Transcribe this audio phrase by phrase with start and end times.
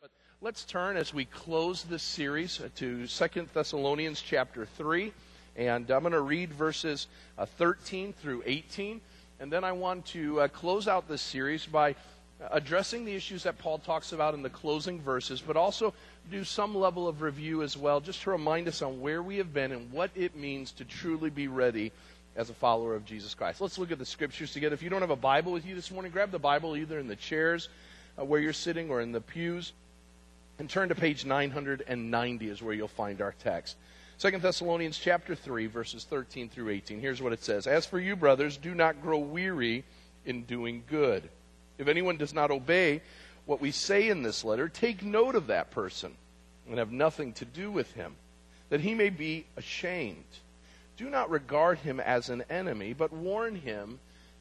[0.00, 5.12] But let's turn as we close this series to Second Thessalonians chapter 3.
[5.56, 9.02] And I'm going to read verses uh, 13 through 18.
[9.40, 11.96] And then I want to uh, close out this series by
[12.50, 15.92] addressing the issues that Paul talks about in the closing verses, but also
[16.30, 19.52] do some level of review as well, just to remind us on where we have
[19.52, 21.92] been and what it means to truly be ready
[22.36, 23.60] as a follower of Jesus Christ.
[23.60, 24.72] Let's look at the scriptures together.
[24.72, 27.06] If you don't have a Bible with you this morning, grab the Bible either in
[27.06, 27.68] the chairs
[28.18, 29.74] uh, where you're sitting or in the pews
[30.60, 33.76] and turn to page 990 is where you'll find our text.
[34.18, 37.00] 2 Thessalonians chapter 3 verses 13 through 18.
[37.00, 37.66] Here's what it says.
[37.66, 39.84] As for you brothers, do not grow weary
[40.26, 41.26] in doing good.
[41.78, 43.00] If anyone does not obey
[43.46, 46.14] what we say in this letter, take note of that person
[46.68, 48.16] and have nothing to do with him,
[48.68, 50.24] that he may be ashamed.
[50.98, 53.98] Do not regard him as an enemy, but warn him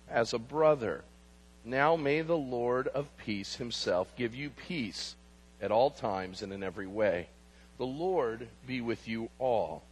[0.09, 1.05] as a brother.
[1.63, 5.15] Now may the Lord of peace himself give you peace
[5.61, 7.27] at all times and in every way.
[7.77, 9.83] The Lord be with you all.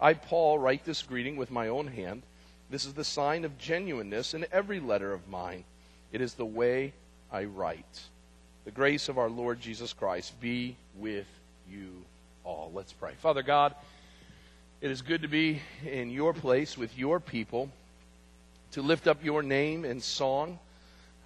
[0.00, 2.22] I, Paul, write this greeting with my own hand.
[2.70, 5.64] This is the sign of genuineness in every letter of mine.
[6.12, 6.92] It is the way
[7.32, 8.00] I write.
[8.64, 11.26] The grace of our Lord Jesus Christ be with
[11.70, 12.04] you
[12.44, 12.70] all.
[12.74, 13.12] Let's pray.
[13.18, 13.74] Father God,
[14.80, 17.70] it is good to be in your place with your people,
[18.72, 20.58] to lift up your name in song,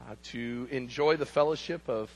[0.03, 2.11] uh, to enjoy the fellowship of,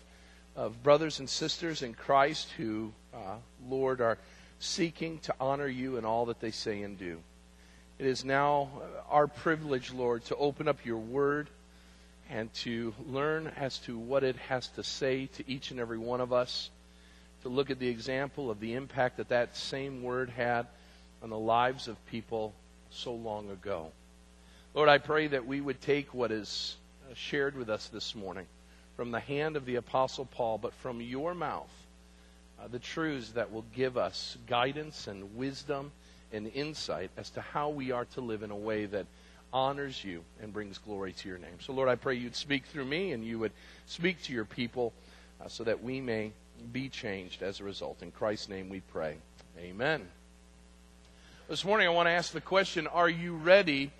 [0.58, 3.36] of brothers and sisters in Christ who, uh,
[3.68, 4.18] Lord, are
[4.58, 7.18] seeking to honor you in all that they say and do.
[8.00, 8.68] It is now
[9.08, 11.48] our privilege, Lord, to open up your word
[12.28, 16.20] and to learn as to what it has to say to each and every one
[16.20, 16.70] of us,
[17.42, 20.66] to look at the example of the impact that that same word had
[21.22, 22.52] on the lives of people
[22.90, 23.92] so long ago.
[24.74, 26.76] Lord, I pray that we would take what is
[27.14, 28.46] shared with us this morning
[28.98, 31.70] from the hand of the Apostle Paul, but from your mouth,
[32.58, 35.92] uh, the truths that will give us guidance and wisdom
[36.32, 39.06] and insight as to how we are to live in a way that
[39.52, 41.60] honors you and brings glory to your name.
[41.60, 43.52] So, Lord, I pray you'd speak through me and you would
[43.86, 44.92] speak to your people
[45.40, 46.32] uh, so that we may
[46.72, 48.02] be changed as a result.
[48.02, 49.14] In Christ's name we pray.
[49.60, 50.08] Amen.
[51.48, 53.92] This morning I want to ask the question Are you ready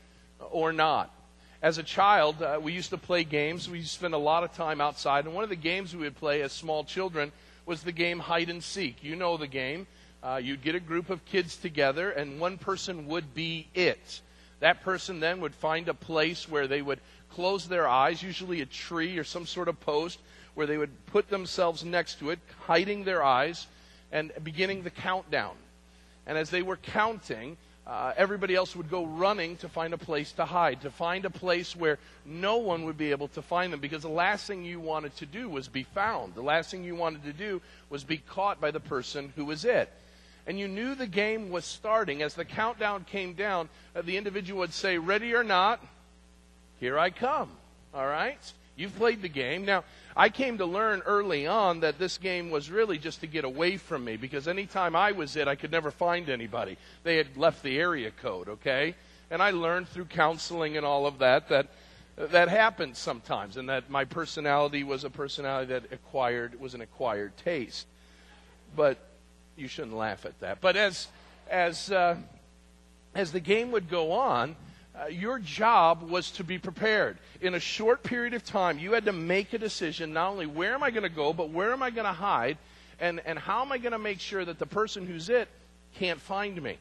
[0.51, 1.15] or not?
[1.61, 3.69] As a child, uh, we used to play games.
[3.69, 5.25] We spend a lot of time outside.
[5.25, 7.33] And one of the games we would play as small children
[7.67, 9.03] was the game hide and seek.
[9.03, 9.89] You know the game.
[10.23, 14.21] Uh, you'd get a group of kids together, and one person would be it.
[14.61, 18.67] That person then would find a place where they would close their eyes, usually a
[18.67, 20.21] tree or some sort of post,
[20.55, 23.67] where they would put themselves next to it, hiding their eyes,
[24.11, 25.55] and beginning the countdown.
[26.27, 27.57] And as they were counting,
[27.89, 31.31] uh, everybody else would go running to find a place to hide, to find a
[31.31, 34.79] place where no one would be able to find them, because the last thing you
[34.79, 36.35] wanted to do was be found.
[36.35, 39.65] The last thing you wanted to do was be caught by the person who was
[39.65, 39.91] it
[40.49, 44.61] and you knew the game was starting, as the countdown came down, uh, the individual
[44.61, 45.79] would say, Ready or not,
[46.81, 47.51] here I come.
[47.93, 48.41] All right?
[48.79, 49.65] You've played the game.
[49.65, 49.83] Now,
[50.17, 53.77] I came to learn early on that this game was really just to get away
[53.77, 56.79] from me because anytime I was it, I could never find anybody.
[57.03, 58.95] They had left the area code, okay?
[59.33, 61.67] And I learned through counseling and all of that that
[62.17, 67.37] that happened sometimes and that my personality was a personality that acquired was an acquired
[67.37, 67.87] taste.
[68.77, 68.99] But
[69.57, 70.61] you shouldn't laugh at that.
[70.61, 71.09] But as
[71.51, 72.17] as uh,
[73.15, 74.57] as the game would go on,
[75.01, 77.19] uh, your job was to be prepared.
[77.41, 80.75] In a short period of time, you had to make a decision not only where
[80.75, 82.59] am I going to go, but where am I going to hide,
[83.01, 85.49] and, and how am I going to make sure that the person who's it
[85.95, 86.79] can't find me.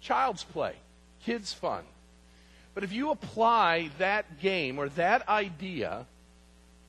[0.00, 0.74] Child's play,
[1.24, 1.84] kids' fun.
[2.74, 6.06] But if you apply that game or that idea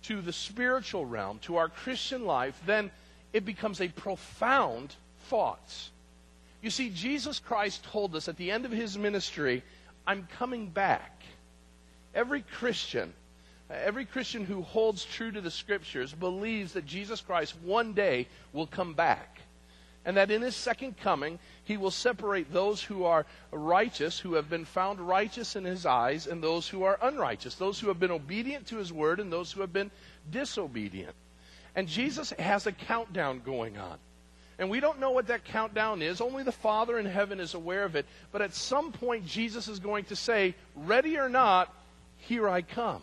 [0.03, 2.91] to the spiritual realm, to our Christian life, then
[3.33, 5.89] it becomes a profound thoughts.
[6.61, 9.63] You see, Jesus Christ told us at the end of his ministry,
[10.09, 11.21] I'm coming back.
[12.15, 13.13] Every Christian,
[13.69, 18.65] every Christian who holds true to the scriptures believes that Jesus Christ one day will
[18.65, 19.37] come back.
[20.03, 24.49] And that in his second coming, he will separate those who are righteous, who have
[24.49, 28.09] been found righteous in his eyes, and those who are unrighteous, those who have been
[28.09, 29.91] obedient to his word, and those who have been
[30.31, 31.13] disobedient.
[31.75, 33.99] And Jesus has a countdown going on.
[34.59, 36.19] And we don't know what that countdown is.
[36.19, 38.05] Only the Father in heaven is aware of it.
[38.33, 41.73] But at some point, Jesus is going to say, Ready or not,
[42.17, 43.01] here I come.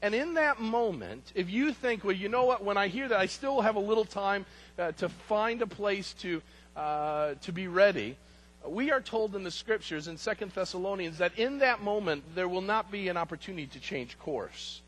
[0.00, 3.18] And in that moment, if you think, well, you know what, when I hear that,
[3.18, 4.46] I still have a little time
[4.78, 6.42] uh, to find a place to,
[6.76, 8.16] uh, to be ready.
[8.66, 12.62] We are told in the scriptures in Second Thessalonians that in that moment, there will
[12.62, 14.80] not be an opportunity to change course.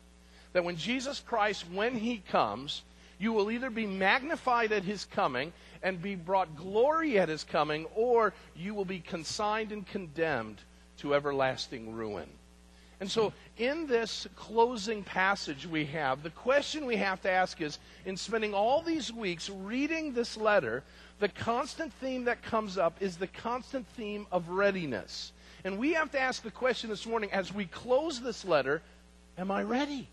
[0.53, 2.81] That when Jesus Christ, when he comes,
[3.19, 7.85] You will either be magnified at his coming and be brought glory at his coming,
[7.95, 10.61] or you will be consigned and condemned
[10.99, 12.29] to everlasting ruin.
[12.99, 17.77] And so, in this closing passage we have, the question we have to ask is
[18.05, 20.83] in spending all these weeks reading this letter,
[21.19, 25.31] the constant theme that comes up is the constant theme of readiness.
[25.63, 28.81] And we have to ask the question this morning as we close this letter
[29.37, 30.07] Am I ready?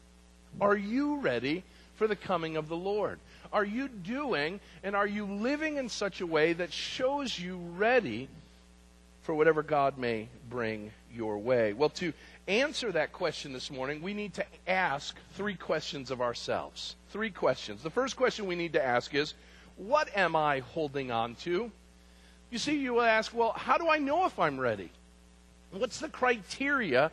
[0.60, 1.64] Are you ready
[1.96, 3.18] for the coming of the Lord?
[3.52, 8.28] Are you doing and are you living in such a way that shows you ready
[9.22, 11.72] for whatever God may bring your way?
[11.72, 12.12] Well, to
[12.48, 16.96] answer that question this morning, we need to ask three questions of ourselves.
[17.10, 17.82] Three questions.
[17.82, 19.34] The first question we need to ask is
[19.76, 21.70] What am I holding on to?
[22.50, 24.90] You see, you will ask, Well, how do I know if I'm ready?
[25.70, 27.10] What's the criteria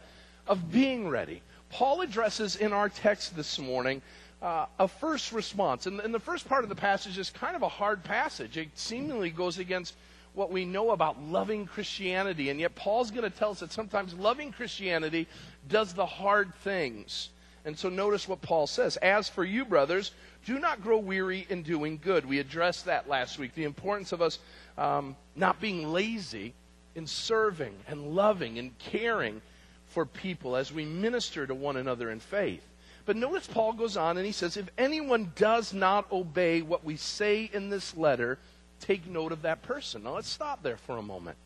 [0.47, 1.41] of being ready?
[1.69, 4.01] Paul addresses in our text this morning
[4.41, 5.85] uh, a first response.
[5.85, 8.57] And, and the first part of the passage is kind of a hard passage.
[8.57, 9.95] It seemingly goes against
[10.33, 12.49] what we know about loving Christianity.
[12.49, 15.27] And yet, Paul's going to tell us that sometimes loving Christianity
[15.67, 17.29] does the hard things.
[17.65, 18.97] And so, notice what Paul says.
[18.97, 20.11] As for you, brothers,
[20.45, 22.25] do not grow weary in doing good.
[22.25, 23.53] We addressed that last week.
[23.53, 24.39] The importance of us
[24.77, 26.53] um, not being lazy
[26.95, 29.41] in serving and loving and caring
[29.87, 32.63] for people as we minister to one another in faith.
[33.05, 36.95] But notice Paul goes on and he says, If anyone does not obey what we
[36.95, 38.37] say in this letter,
[38.79, 40.03] take note of that person.
[40.03, 41.37] Now let's stop there for a moment.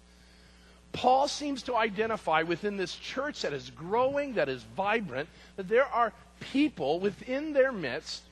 [0.92, 5.86] Paul seems to identify within this church that is growing, that is vibrant, that there
[5.86, 8.24] are people within their midst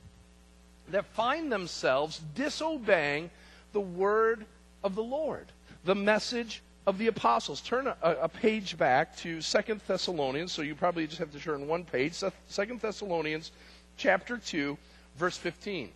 [0.88, 3.30] that find themselves disobeying
[3.72, 4.46] the word
[4.82, 5.46] of the Lord,
[5.84, 7.60] the message of the apostles.
[7.60, 11.66] Turn a, a, page back to Second Thessalonians, so you probably just have to turn
[11.66, 12.20] one page.
[12.48, 13.52] Second Thessalonians
[13.96, 14.76] chapter 2,
[15.16, 15.90] verse 15.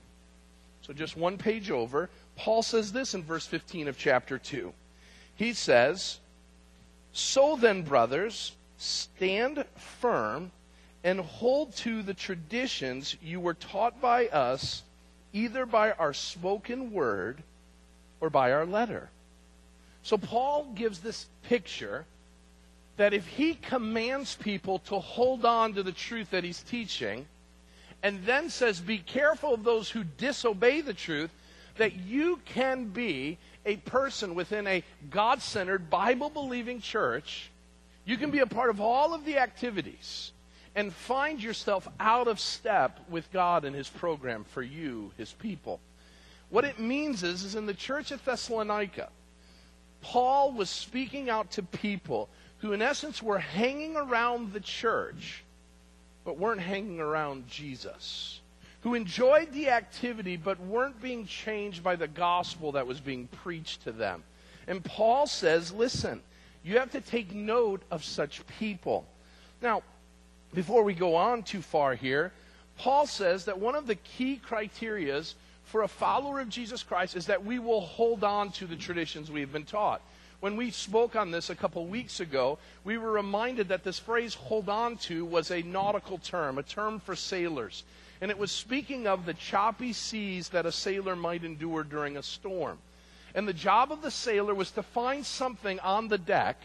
[0.83, 2.09] So just one page over.
[2.37, 4.73] Paul says this in verse 15 of chapter 2.
[5.37, 6.19] He says,
[7.13, 10.51] So then, brothers, stand firm
[11.05, 14.83] and hold to the traditions you were taught by us,
[15.33, 17.43] either by our spoken word
[18.21, 19.11] or by our letter
[20.09, 22.07] so Paul gives this picture
[22.97, 27.27] that if he commands people to hold on to the truth that he's teaching,
[28.03, 31.31] and then says, Be careful of those who disobey the truth,
[31.77, 37.51] that you can be a person within a God centered, Bible believing church.
[38.07, 40.33] You can be a part of all of the activities
[40.75, 45.81] and find yourself out of step with God and His program for you, His people.
[46.49, 49.11] What it means is, is in the church at Thessalonica,
[50.01, 52.29] Paul was speaking out to people
[52.59, 55.45] who, in essence, were hanging around the church,
[56.25, 58.41] but weren't hanging around Jesus.
[58.83, 63.85] Who enjoyed the activity, but weren't being changed by the gospel that was being preached
[63.85, 64.23] to them.
[64.67, 66.23] And Paul says, listen,
[66.63, 69.07] you have to take note of such people.
[69.63, 69.83] Now,
[70.55, 72.33] before we go on too far here,
[72.77, 75.35] Paul says that one of the key criterias
[75.69, 79.31] for a follower of Jesus Christ is that we will hold on to the traditions
[79.31, 80.01] we've been taught.
[80.41, 84.35] When we spoke on this a couple weeks ago, we were reminded that this phrase
[84.35, 87.83] hold on to was a nautical term, a term for sailors.
[88.21, 92.23] And it was speaking of the choppy seas that a sailor might endure during a
[92.23, 92.79] storm.
[93.35, 96.57] And the job of the sailor was to find something on the deck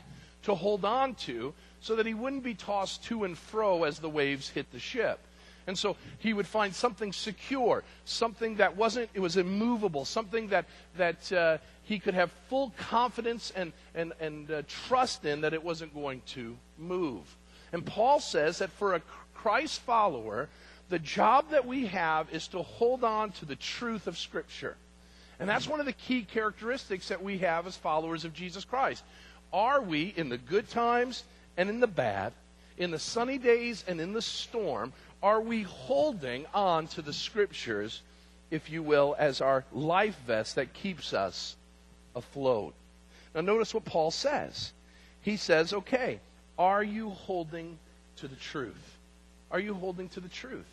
[0.44, 4.10] to hold on to so that he wouldn't be tossed to and fro as the
[4.10, 5.20] waves hit the ship.
[5.68, 10.66] And so he would find something secure, something that wasn't, it was immovable, something that,
[10.98, 15.64] that uh, he could have full confidence and, and, and uh, trust in that it
[15.64, 17.24] wasn't going to move.
[17.72, 19.02] And Paul says that for a
[19.34, 20.50] Christ follower,
[20.90, 24.76] the job that we have is to hold on to the truth of Scripture.
[25.40, 29.04] And that's one of the key characteristics that we have as followers of Jesus Christ.
[29.52, 31.24] Are we, in the good times
[31.58, 32.34] and in the bad,
[32.78, 34.94] in the sunny days and in the storm,
[35.24, 38.02] are we holding on to the scriptures,
[38.52, 41.56] if you will, as our life vest that keeps us
[42.14, 42.74] afloat?
[43.34, 44.74] Now, notice what Paul says.
[45.22, 46.20] He says, okay,
[46.60, 47.80] are you holding
[48.18, 48.98] to the truth?
[49.50, 50.68] Are you holding to the truth?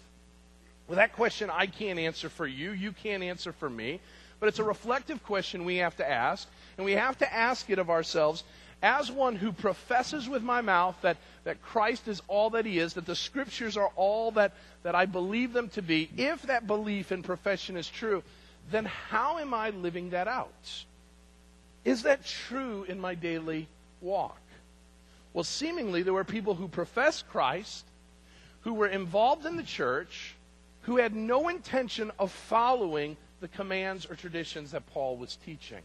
[0.89, 2.73] Well, that question I can't answer for you.
[2.73, 4.01] You can't answer for me.
[4.41, 6.49] But it's a reflective question we have to ask.
[6.77, 8.43] And we have to ask it of ourselves
[8.83, 12.95] as one who professes with my mouth that, that Christ is all that he is,
[12.95, 17.11] that the scriptures are all that, that I believe them to be, if that belief
[17.11, 18.23] and profession is true,
[18.71, 20.85] then how am I living that out?
[21.85, 23.69] Is that true in my daily
[24.01, 24.41] walk?
[25.33, 27.85] Well, seemingly there were people who professed Christ,
[28.63, 30.35] who were involved in the church,
[30.83, 35.81] who had no intention of following the commands or traditions that Paul was teaching.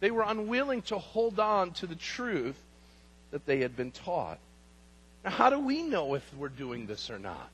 [0.00, 2.56] They were unwilling to hold on to the truth
[3.30, 4.38] that they had been taught.
[5.24, 7.50] Now, how do we know if we're doing this or not?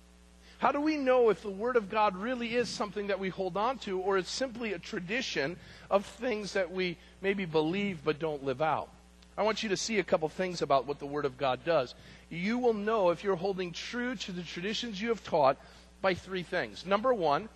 [0.58, 3.56] How do we know if the Word of God really is something that we hold
[3.56, 5.56] on to, or it's simply a tradition
[5.88, 8.88] of things that we maybe believe but don't live out?
[9.36, 11.94] I want you to see a couple things about what the Word of God does.
[12.28, 15.56] You will know if you're holding true to the traditions you have taught
[16.02, 16.84] by three things.
[16.84, 17.48] Number one,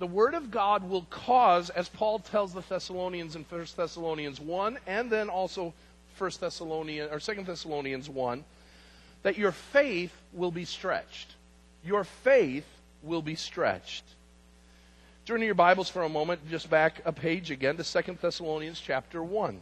[0.00, 4.78] the Word of God will cause, as Paul tells the Thessalonians in 1 Thessalonians 1,
[4.88, 5.74] and then also
[6.18, 8.44] 1 Thessalonians or 2 Thessalonians 1,
[9.22, 11.34] that your faith will be stretched.
[11.84, 12.66] Your faith
[13.02, 14.04] will be stretched.
[15.26, 18.80] Turn to your Bibles for a moment, just back a page again to 2 Thessalonians
[18.80, 19.60] chapter 1.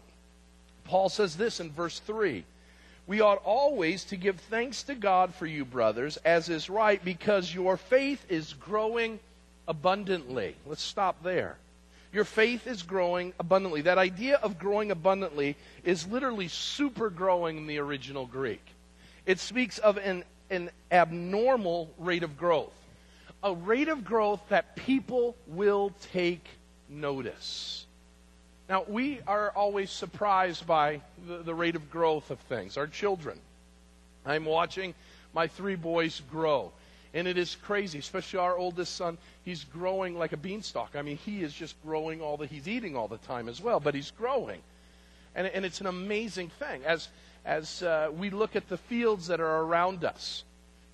[0.85, 2.45] Paul says this in verse 3
[3.07, 7.53] We ought always to give thanks to God for you, brothers, as is right, because
[7.53, 9.19] your faith is growing
[9.67, 10.55] abundantly.
[10.67, 11.57] Let's stop there.
[12.13, 13.83] Your faith is growing abundantly.
[13.83, 18.63] That idea of growing abundantly is literally super growing in the original Greek.
[19.27, 22.73] It speaks of an, an abnormal rate of growth,
[23.43, 26.47] a rate of growth that people will take
[26.89, 27.85] notice.
[28.69, 33.39] Now, we are always surprised by the, the rate of growth of things, our children.
[34.25, 34.95] I'm watching
[35.35, 36.73] my three boys grow.
[37.15, 39.17] And it is crazy, especially our oldest son.
[39.45, 40.91] He's growing like a beanstalk.
[40.95, 43.81] I mean, he is just growing all the, he's eating all the time as well,
[43.81, 44.61] but he's growing.
[45.35, 46.85] And, and it's an amazing thing.
[46.85, 47.09] As,
[47.47, 50.43] as uh, we look at the fields that are around us,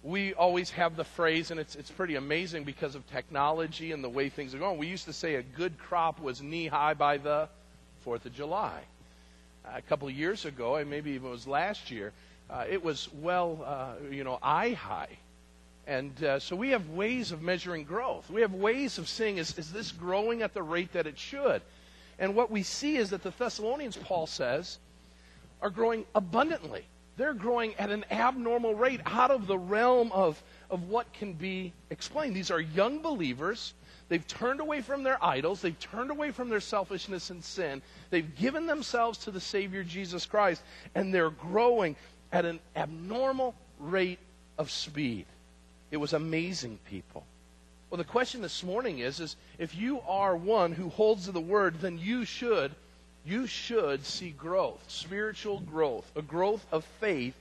[0.02, 4.08] we always have the phrase, and it's, it's pretty amazing because of technology and the
[4.08, 4.76] way things are going.
[4.76, 7.48] We used to say a good crop was knee high by the
[8.06, 8.80] 4th of July.
[9.64, 12.12] Uh, a couple of years ago, and maybe even it was last year,
[12.50, 15.16] uh, it was well, uh, you know, eye high.
[15.86, 18.28] And uh, so we have ways of measuring growth.
[18.28, 21.62] We have ways of seeing is, is this growing at the rate that it should?
[22.18, 24.78] And what we see is that the Thessalonians, Paul says,
[25.62, 26.84] are growing abundantly.
[27.16, 31.72] They're growing at an abnormal rate out of the realm of, of what can be
[31.90, 32.36] explained.
[32.36, 33.72] These are young believers
[34.12, 35.62] They've turned away from their idols.
[35.62, 37.80] They've turned away from their selfishness and sin.
[38.10, 40.62] They've given themselves to the Savior Jesus Christ,
[40.94, 41.96] and they're growing
[42.30, 44.18] at an abnormal rate
[44.58, 45.24] of speed.
[45.90, 47.24] It was amazing, people.
[47.88, 51.40] Well, the question this morning is, is if you are one who holds to the
[51.40, 52.74] word, then you should,
[53.24, 57.34] you should see growth, spiritual growth, a growth of faith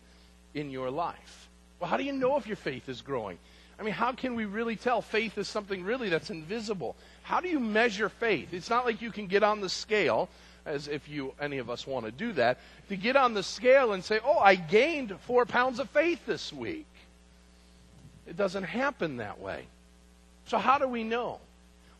[0.54, 1.50] in your life.
[1.80, 3.38] Well, how do you know if your faith is growing?
[3.80, 5.02] I mean, how can we really tell?
[5.02, 6.96] Faith is something really that's invisible.
[7.24, 8.54] How do you measure faith?
[8.54, 10.30] It's not like you can get on the scale,
[10.66, 12.60] as if you any of us want to do that,
[12.90, 16.54] to get on the scale and say, "Oh, I gained four pounds of faith this
[16.54, 16.86] week."
[18.28, 19.66] It doesn't happen that way.
[20.46, 21.40] So how do we know?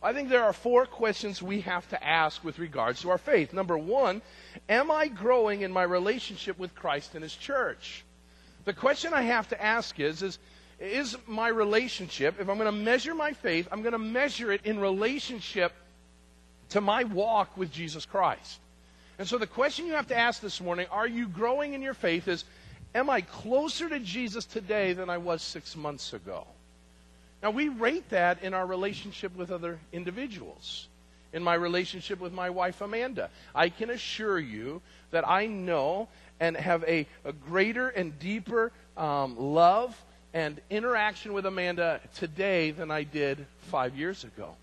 [0.02, 3.52] I think there are four questions we have to ask with regards to our faith.
[3.52, 4.22] Number one,
[4.68, 8.04] am I growing in my relationship with Christ and His church?
[8.64, 10.38] The question I have to ask is, is
[10.82, 14.62] is my relationship, if I'm going to measure my faith, I'm going to measure it
[14.64, 15.72] in relationship
[16.70, 18.58] to my walk with Jesus Christ.
[19.18, 21.94] And so the question you have to ask this morning, are you growing in your
[21.94, 22.44] faith, is
[22.94, 26.46] am I closer to Jesus today than I was six months ago?
[27.42, 30.86] Now, we rate that in our relationship with other individuals.
[31.32, 34.80] In my relationship with my wife, Amanda, I can assure you
[35.10, 36.08] that I know
[36.38, 40.00] and have a, a greater and deeper um, love
[40.34, 44.54] and interaction with Amanda today than I did five years ago,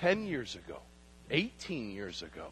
[0.00, 0.78] 10 years ago,
[1.30, 2.48] 18 years ago.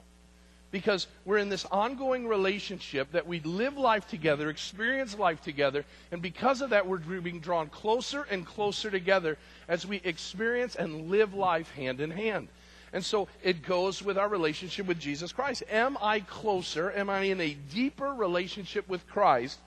[0.70, 6.20] Because we're in this ongoing relationship that we live life together, experience life together, and
[6.20, 11.32] because of that, we're being drawn closer and closer together as we experience and live
[11.32, 12.48] life hand in hand.
[12.92, 15.62] And so it goes with our relationship with Jesus Christ.
[15.70, 16.90] Am I closer?
[16.90, 19.58] Am I in a deeper relationship with Christ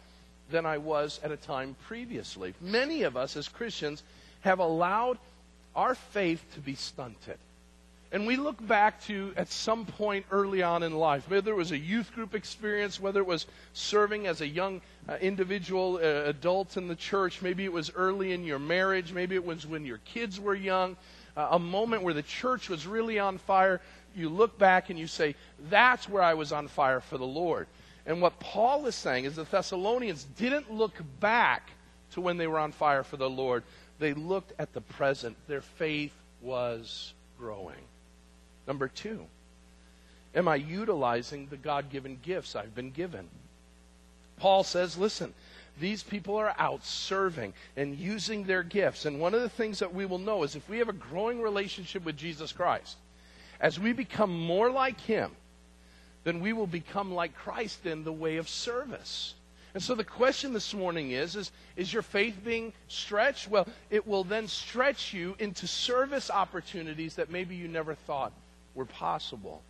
[0.52, 2.54] than I was at a time previously.
[2.62, 4.04] Many of us as Christians
[4.42, 5.18] have allowed
[5.76, 7.38] our faith to be stunted.
[8.14, 11.72] And we look back to at some point early on in life, whether it was
[11.72, 16.76] a youth group experience, whether it was serving as a young uh, individual uh, adult
[16.76, 20.00] in the church, maybe it was early in your marriage, maybe it was when your
[20.00, 20.98] kids were young,
[21.38, 23.80] uh, a moment where the church was really on fire.
[24.14, 25.36] You look back and you say,
[25.70, 27.68] That's where I was on fire for the Lord.
[28.06, 31.72] And what Paul is saying is the Thessalonians didn't look back
[32.12, 33.64] to when they were on fire for the Lord.
[34.00, 35.38] They looked at the present.
[35.48, 37.78] Their faith was growing.
[38.72, 39.26] Number two,
[40.34, 43.28] am I utilizing the God given gifts I've been given?
[44.38, 45.34] Paul says, listen,
[45.82, 49.04] these people are out serving and using their gifts.
[49.04, 51.42] And one of the things that we will know is if we have a growing
[51.42, 52.96] relationship with Jesus Christ,
[53.60, 55.32] as we become more like Him,
[56.24, 59.34] then we will become like Christ in the way of service.
[59.74, 63.50] And so the question this morning is, is, is your faith being stretched?
[63.50, 68.32] Well, it will then stretch you into service opportunities that maybe you never thought
[68.76, 69.62] were possible.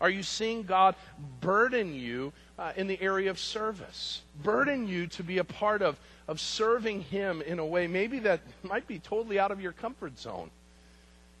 [0.00, 0.96] Are you seeing God
[1.40, 4.22] burden you uh, in the area of service?
[4.42, 5.98] Burden you to be a part of,
[6.28, 10.18] of serving Him in a way maybe that might be totally out of your comfort
[10.18, 10.50] zone.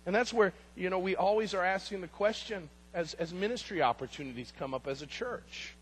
[0.06, 4.52] And that's where, you know, we always are asking the question as, as ministry opportunities
[4.58, 5.74] come up as a church.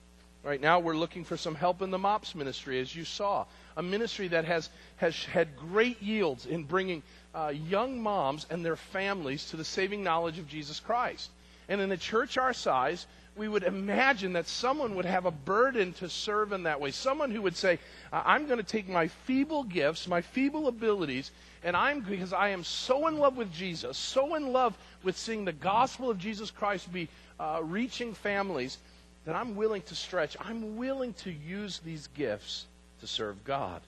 [0.44, 3.44] Right now, we're looking for some help in the MOPS ministry, as you saw.
[3.76, 8.76] A ministry that has, has had great yields in bringing uh, young moms and their
[8.76, 11.30] families to the saving knowledge of Jesus Christ.
[11.68, 13.06] And in a church our size,
[13.36, 16.90] we would imagine that someone would have a burden to serve in that way.
[16.90, 17.78] Someone who would say,
[18.12, 21.30] I'm going to take my feeble gifts, my feeble abilities,
[21.62, 25.44] and I'm, because I am so in love with Jesus, so in love with seeing
[25.44, 27.08] the gospel of Jesus Christ be
[27.38, 28.78] uh, reaching families,
[29.24, 30.36] that I'm willing to stretch.
[30.40, 32.66] I'm willing to use these gifts
[33.00, 33.80] to serve God.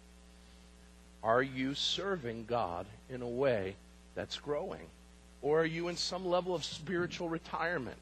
[1.23, 3.77] Are you serving God in a way
[4.15, 4.87] that's growing?
[5.43, 7.97] Or are you in some level of spiritual retirement?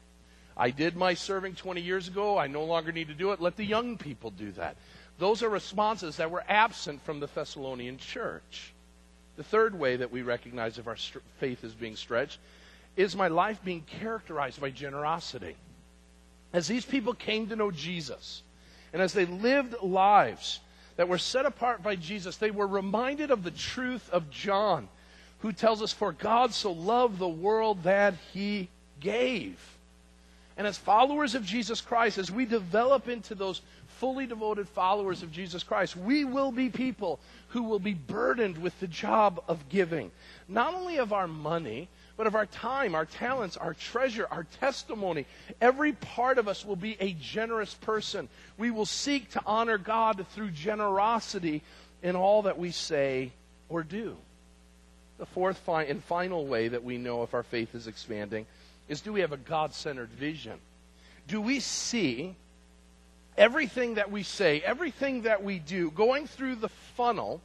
[0.55, 2.37] I did my serving 20 years ago.
[2.37, 3.41] I no longer need to do it.
[3.41, 4.75] Let the young people do that.
[5.19, 8.73] Those are responses that were absent from the Thessalonian church.
[9.35, 10.97] The third way that we recognize if our
[11.39, 12.39] faith is being stretched
[12.95, 15.55] is my life being characterized by generosity.
[16.53, 18.43] As these people came to know Jesus,
[18.93, 20.59] and as they lived lives
[20.95, 24.87] that were set apart by Jesus, they were reminded of the truth of John,
[25.39, 28.69] who tells us, For God so loved the world that he
[28.99, 29.57] gave.
[30.55, 35.31] And as followers of Jesus Christ, as we develop into those fully devoted followers of
[35.31, 37.19] Jesus Christ, we will be people
[37.49, 40.11] who will be burdened with the job of giving,
[40.47, 45.25] not only of our money, but of our time, our talents, our treasure, our testimony.
[45.59, 48.29] Every part of us will be a generous person.
[48.57, 51.63] We will seek to honor God through generosity
[52.03, 53.31] in all that we say
[53.69, 54.15] or do.
[55.17, 58.45] The fourth and final way that we know if our faith is expanding
[58.87, 60.59] is do we have a God centered vision?
[61.27, 62.35] Do we see
[63.37, 67.41] everything that we say, everything that we do, going through the funnel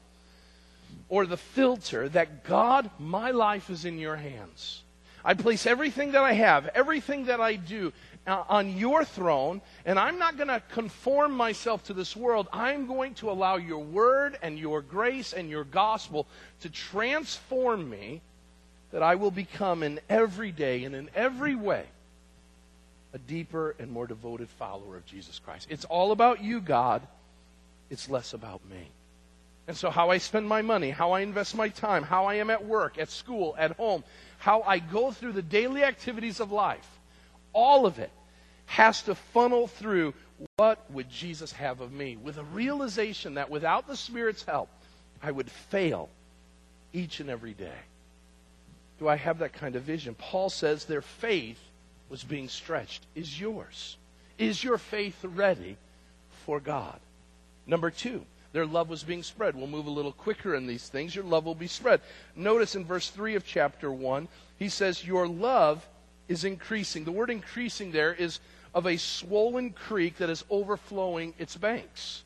[1.08, 4.82] or the filter that God, my life is in your hands?
[5.24, 7.92] I place everything that I have, everything that I do
[8.26, 12.48] uh, on your throne, and I'm not going to conform myself to this world.
[12.52, 16.26] I'm going to allow your word and your grace and your gospel
[16.60, 18.20] to transform me
[18.92, 21.84] that I will become in every day and in every way
[23.12, 25.66] a deeper and more devoted follower of Jesus Christ.
[25.70, 27.02] It's all about you, God.
[27.90, 28.88] It's less about me.
[29.68, 32.50] And so, how I spend my money, how I invest my time, how I am
[32.50, 34.02] at work, at school, at home,
[34.38, 36.88] how I go through the daily activities of life,
[37.52, 38.10] all of it
[38.66, 40.14] has to funnel through
[40.56, 42.16] what would Jesus have of me?
[42.16, 44.68] With a realization that without the Spirit's help,
[45.22, 46.08] I would fail
[46.92, 47.78] each and every day
[48.98, 50.14] do I have that kind of vision?
[50.14, 51.58] Paul says their faith
[52.08, 53.06] was being stretched.
[53.14, 53.96] Is yours?
[54.38, 55.76] Is your faith ready
[56.44, 56.98] for God?
[57.66, 59.54] Number two, their love was being spread.
[59.54, 61.14] We'll move a little quicker in these things.
[61.14, 62.00] Your love will be spread.
[62.34, 64.26] Notice in verse 3 of chapter 1,
[64.58, 65.86] he says, Your love
[66.28, 67.04] is increasing.
[67.04, 68.40] The word increasing there is
[68.74, 72.22] of a swollen creek that is overflowing its banks.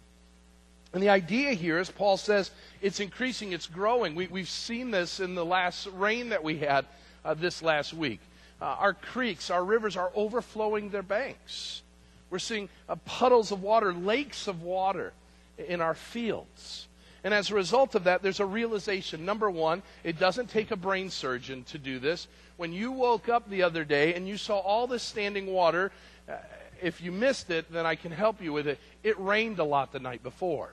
[0.93, 4.15] And the idea here is Paul says it's increasing, it's growing.
[4.15, 6.85] We, have seen this in the last rain that we had
[7.25, 8.21] uh, this last week.
[8.61, 11.83] Uh, our creeks, our rivers are overflowing their banks.
[12.31, 15.13] We're seeing uh, puddles of water, lakes of water
[15.59, 16.89] in our fields.
[17.25, 19.25] And as a result of that, there's a realization.
[19.25, 22.27] Number one, it doesn't take a brain surgeon to do this.
[22.57, 25.93] When you woke up the other day and you saw all this standing water,
[26.29, 26.35] uh,
[26.83, 28.79] if you missed it, then I can help you with it.
[29.05, 30.73] It rained a lot the night before.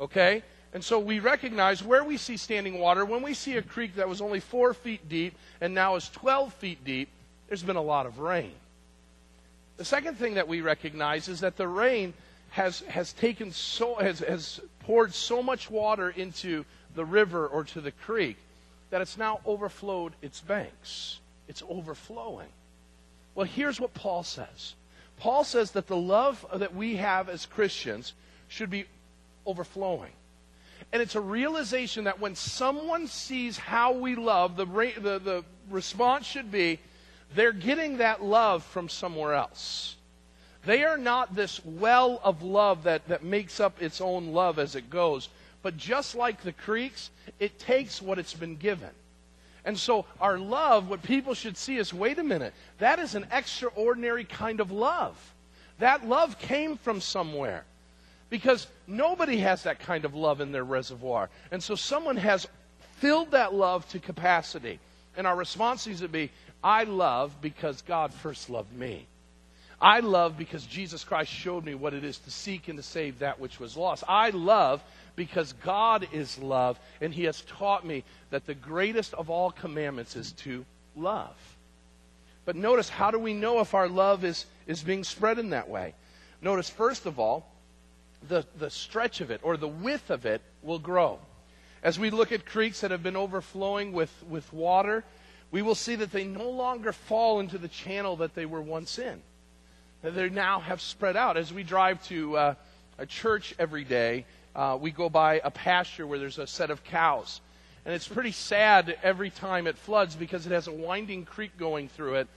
[0.00, 0.44] Okay?
[0.72, 4.08] And so we recognize where we see standing water, when we see a creek that
[4.08, 7.08] was only four feet deep and now is 12 feet deep,
[7.48, 8.52] there's been a lot of rain.
[9.76, 12.12] The second thing that we recognize is that the rain
[12.58, 16.64] has, has taken so, has, has poured so much water into
[16.96, 18.36] the river or to the creek
[18.90, 21.20] that it's now overflowed its banks.
[21.46, 22.48] It's overflowing.
[23.36, 24.74] Well, here's what Paul says.
[25.18, 28.12] Paul says that the love that we have as Christians
[28.48, 28.86] should be
[29.46, 30.10] overflowing.
[30.92, 36.26] And it's a realization that when someone sees how we love, the, the, the response
[36.26, 36.80] should be
[37.36, 39.94] they're getting that love from somewhere else.
[40.68, 44.76] They are not this well of love that, that makes up its own love as
[44.76, 45.30] it goes.
[45.62, 48.90] But just like the creeks, it takes what it's been given.
[49.64, 53.26] And so our love, what people should see is wait a minute, that is an
[53.32, 55.16] extraordinary kind of love.
[55.78, 57.64] That love came from somewhere.
[58.28, 61.30] Because nobody has that kind of love in their reservoir.
[61.50, 62.46] And so someone has
[62.98, 64.80] filled that love to capacity.
[65.16, 66.30] And our response needs to be
[66.62, 69.06] I love because God first loved me.
[69.80, 73.20] I love because Jesus Christ showed me what it is to seek and to save
[73.20, 74.02] that which was lost.
[74.08, 74.82] I love
[75.14, 80.16] because God is love, and He has taught me that the greatest of all commandments
[80.16, 80.64] is to
[80.96, 81.36] love.
[82.44, 85.68] But notice, how do we know if our love is, is being spread in that
[85.68, 85.94] way?
[86.40, 87.46] Notice, first of all,
[88.26, 91.18] the, the stretch of it or the width of it will grow.
[91.82, 95.04] As we look at creeks that have been overflowing with, with water,
[95.52, 98.98] we will see that they no longer fall into the channel that they were once
[98.98, 99.22] in.
[100.02, 101.36] They now have spread out.
[101.36, 102.54] As we drive to uh,
[102.98, 106.84] a church every day, uh, we go by a pasture where there's a set of
[106.84, 107.40] cows.
[107.84, 111.88] And it's pretty sad every time it floods because it has a winding creek going
[111.88, 112.28] through it.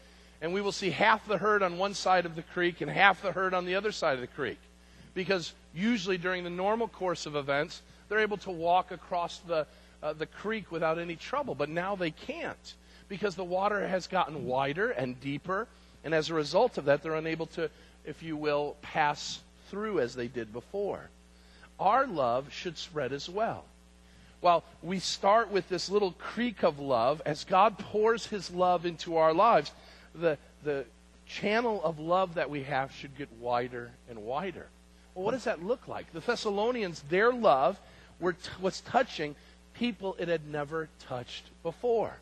[0.42, 3.22] And we will see half the herd on one side of the creek and half
[3.22, 4.60] the herd on the other side of the creek.
[5.14, 9.68] Because usually during the normal course of events, they're able to walk across the,
[10.02, 11.54] uh, the creek without any trouble.
[11.54, 12.76] But now they can't
[13.08, 15.68] because the water has gotten wider and deeper.
[16.04, 17.70] And as a result of that, they're unable to,
[18.06, 21.10] if you will, pass through as they did before.
[21.80, 23.64] Our love should spread as well.
[24.42, 29.18] While we start with this little creek of love, as God pours his love into
[29.18, 29.72] our lives,
[30.16, 30.86] the, the
[31.28, 34.68] channel of love that we have should get wider and wider.
[35.14, 36.12] Well, what does that look like?
[36.12, 37.80] The Thessalonians, their love
[38.20, 39.36] were t- was touching
[39.74, 42.14] people it had never touched before.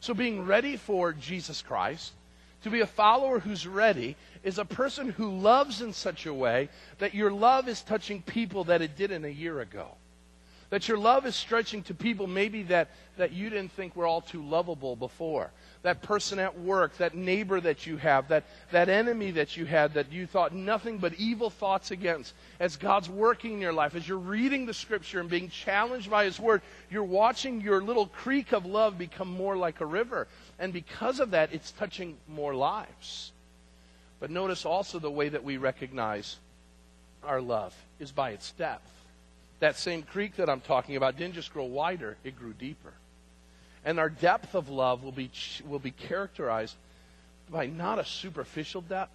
[0.00, 2.12] So being ready for Jesus Christ,
[2.62, 6.68] to be a follower who's ready, is a person who loves in such a way
[6.98, 9.94] that your love is touching people that it didn't a year ago.
[10.70, 14.20] That your love is stretching to people maybe that, that you didn't think were all
[14.20, 15.50] too lovable before
[15.82, 19.94] that person at work, that neighbor that you have, that, that enemy that you had
[19.94, 22.34] that you thought nothing but evil thoughts against.
[22.58, 26.24] As God's working in your life, as you're reading the scripture and being challenged by
[26.24, 30.28] His word, you're watching your little creek of love become more like a river.
[30.58, 33.32] And because of that, it's touching more lives.
[34.18, 36.36] But notice also the way that we recognize
[37.24, 38.99] our love is by its depth.
[39.60, 42.92] That same creek that I'm talking about didn't just grow wider, it grew deeper.
[43.84, 45.30] And our depth of love will be,
[45.66, 46.74] will be characterized
[47.50, 49.12] by not a superficial depth,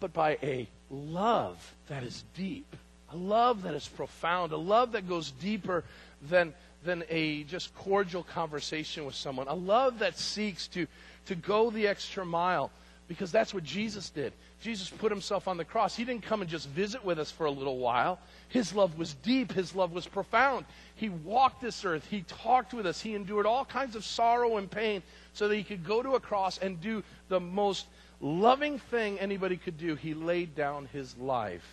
[0.00, 2.76] but by a love that is deep,
[3.12, 5.84] a love that is profound, a love that goes deeper
[6.28, 10.86] than, than a just cordial conversation with someone, a love that seeks to,
[11.26, 12.70] to go the extra mile
[13.08, 14.32] because that's what Jesus did.
[14.60, 15.94] Jesus put himself on the cross.
[15.94, 18.18] He didn't come and just visit with us for a little while.
[18.48, 20.64] His love was deep, his love was profound.
[20.94, 24.70] He walked this earth, he talked with us, he endured all kinds of sorrow and
[24.70, 25.02] pain
[25.34, 27.86] so that he could go to a cross and do the most
[28.20, 29.94] loving thing anybody could do.
[29.94, 31.66] He laid down his life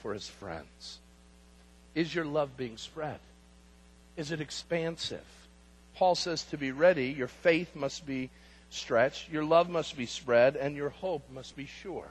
[0.00, 0.98] for his friends.
[1.94, 3.18] Is your love being spread?
[4.16, 5.24] Is it expansive?
[5.96, 8.30] Paul says to be ready, your faith must be
[8.72, 12.06] stretched, your love must be spread, and your hope must be sure.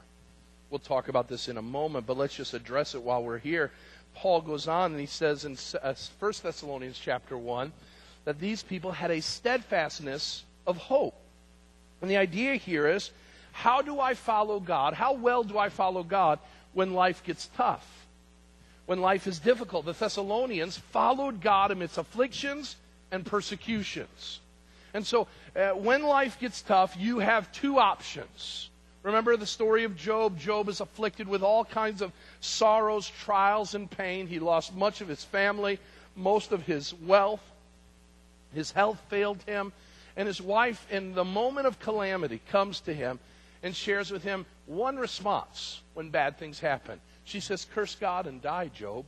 [0.70, 3.70] We'll talk about this in a moment, but let's just address it while we're here.
[4.14, 5.94] Paul goes on and he says in 1 uh,
[6.42, 7.72] Thessalonians chapter 1
[8.24, 11.14] that these people had a steadfastness of hope.
[12.00, 13.10] And the idea here is
[13.52, 14.94] how do I follow God?
[14.94, 16.38] How well do I follow God
[16.72, 17.86] when life gets tough?
[18.86, 19.84] When life is difficult?
[19.84, 22.76] The Thessalonians followed God amidst afflictions
[23.10, 24.40] and persecutions.
[24.94, 25.26] And so
[25.56, 28.70] uh, when life gets tough, you have two options.
[29.02, 30.38] Remember the story of Job?
[30.38, 34.26] Job is afflicted with all kinds of sorrows, trials, and pain.
[34.26, 35.80] He lost much of his family,
[36.14, 37.42] most of his wealth.
[38.54, 39.72] His health failed him.
[40.16, 43.18] And his wife, in the moment of calamity, comes to him
[43.62, 47.00] and shares with him one response when bad things happen.
[47.24, 49.04] She says, Curse God and die, Job.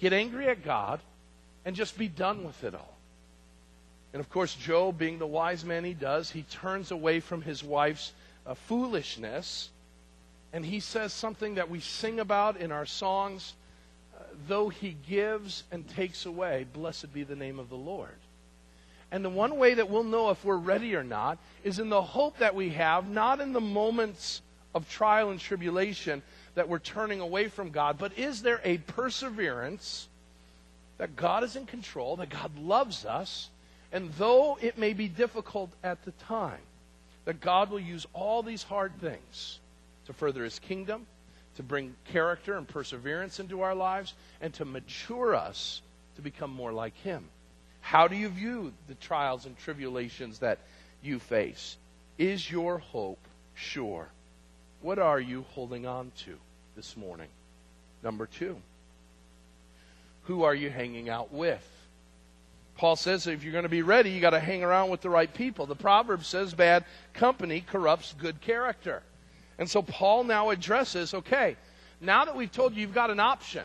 [0.00, 1.00] Get angry at God
[1.64, 2.97] and just be done with it all.
[4.12, 7.62] And of course, Job, being the wise man he does, he turns away from his
[7.62, 8.12] wife's
[8.46, 9.70] uh, foolishness
[10.52, 13.54] and he says something that we sing about in our songs
[14.18, 18.16] uh, though he gives and takes away, blessed be the name of the Lord.
[19.10, 22.02] And the one way that we'll know if we're ready or not is in the
[22.02, 24.42] hope that we have, not in the moments
[24.74, 26.22] of trial and tribulation
[26.54, 30.08] that we're turning away from God, but is there a perseverance
[30.98, 33.48] that God is in control, that God loves us,
[33.92, 36.60] and though it may be difficult at the time,
[37.24, 39.58] that God will use all these hard things
[40.06, 41.06] to further his kingdom,
[41.56, 45.82] to bring character and perseverance into our lives, and to mature us
[46.16, 47.24] to become more like him.
[47.80, 50.58] How do you view the trials and tribulations that
[51.02, 51.76] you face?
[52.18, 53.20] Is your hope
[53.54, 54.08] sure?
[54.82, 56.36] What are you holding on to
[56.76, 57.28] this morning?
[58.02, 58.56] Number two,
[60.24, 61.66] who are you hanging out with?
[62.78, 65.10] Paul says if you're going to be ready, you got to hang around with the
[65.10, 65.66] right people.
[65.66, 69.02] The proverb says bad company corrupts good character.
[69.58, 71.56] And so Paul now addresses okay,
[72.00, 73.64] now that we've told you you've got an option,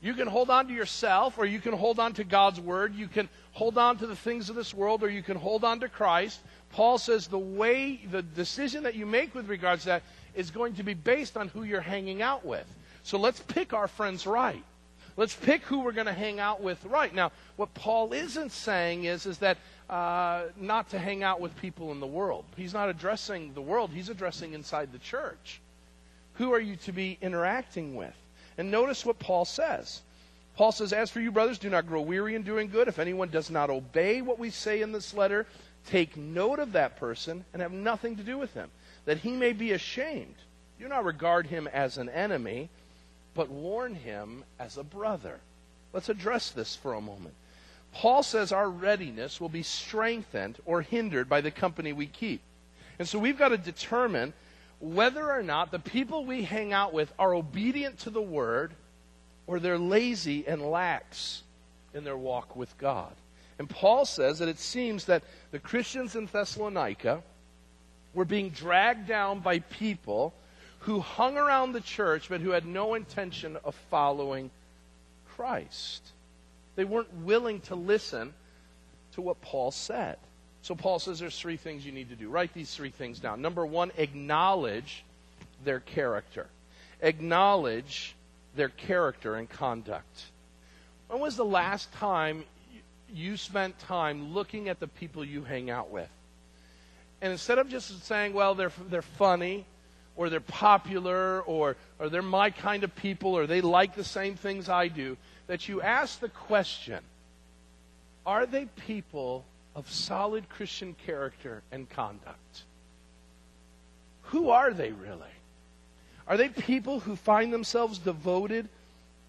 [0.00, 2.94] you can hold on to yourself or you can hold on to God's word.
[2.94, 5.80] You can hold on to the things of this world or you can hold on
[5.80, 6.40] to Christ.
[6.70, 10.02] Paul says the way, the decision that you make with regards to that
[10.34, 12.66] is going to be based on who you're hanging out with.
[13.02, 14.64] So let's pick our friends right.
[15.16, 17.14] Let's pick who we're going to hang out with right.
[17.14, 21.92] Now, what Paul isn't saying is, is that uh, not to hang out with people
[21.92, 22.44] in the world.
[22.56, 25.60] He's not addressing the world, he's addressing inside the church.
[26.34, 28.14] Who are you to be interacting with?
[28.58, 30.02] And notice what Paul says.
[30.56, 32.88] Paul says, As for you, brothers, do not grow weary in doing good.
[32.88, 35.46] If anyone does not obey what we say in this letter,
[35.86, 38.70] take note of that person and have nothing to do with him,
[39.04, 40.34] that he may be ashamed.
[40.80, 42.68] Do not regard him as an enemy
[43.34, 45.40] but warn him as a brother.
[45.92, 47.34] Let's address this for a moment.
[47.92, 52.40] Paul says our readiness will be strengthened or hindered by the company we keep.
[52.98, 54.32] And so we've got to determine
[54.80, 58.72] whether or not the people we hang out with are obedient to the word
[59.46, 61.42] or they're lazy and lax
[61.92, 63.12] in their walk with God.
[63.58, 67.22] And Paul says that it seems that the Christians in Thessalonica
[68.12, 70.34] were being dragged down by people
[70.84, 74.50] who hung around the church but who had no intention of following
[75.34, 76.02] Christ.
[76.76, 78.34] They weren't willing to listen
[79.12, 80.16] to what Paul said.
[80.60, 82.28] So Paul says there's three things you need to do.
[82.28, 83.40] Write these three things down.
[83.40, 85.04] Number one, acknowledge
[85.64, 86.48] their character.
[87.00, 88.14] Acknowledge
[88.54, 90.24] their character and conduct.
[91.08, 92.44] When was the last time
[93.12, 96.08] you spent time looking at the people you hang out with?
[97.22, 99.64] And instead of just saying, well, they're, they're funny,
[100.16, 104.36] or they're popular or, or they're my kind of people or they like the same
[104.36, 107.00] things I do, that you ask the question
[108.26, 112.62] are they people of solid Christian character and conduct?
[114.28, 115.20] Who are they really?
[116.26, 118.68] Are they people who find themselves devoted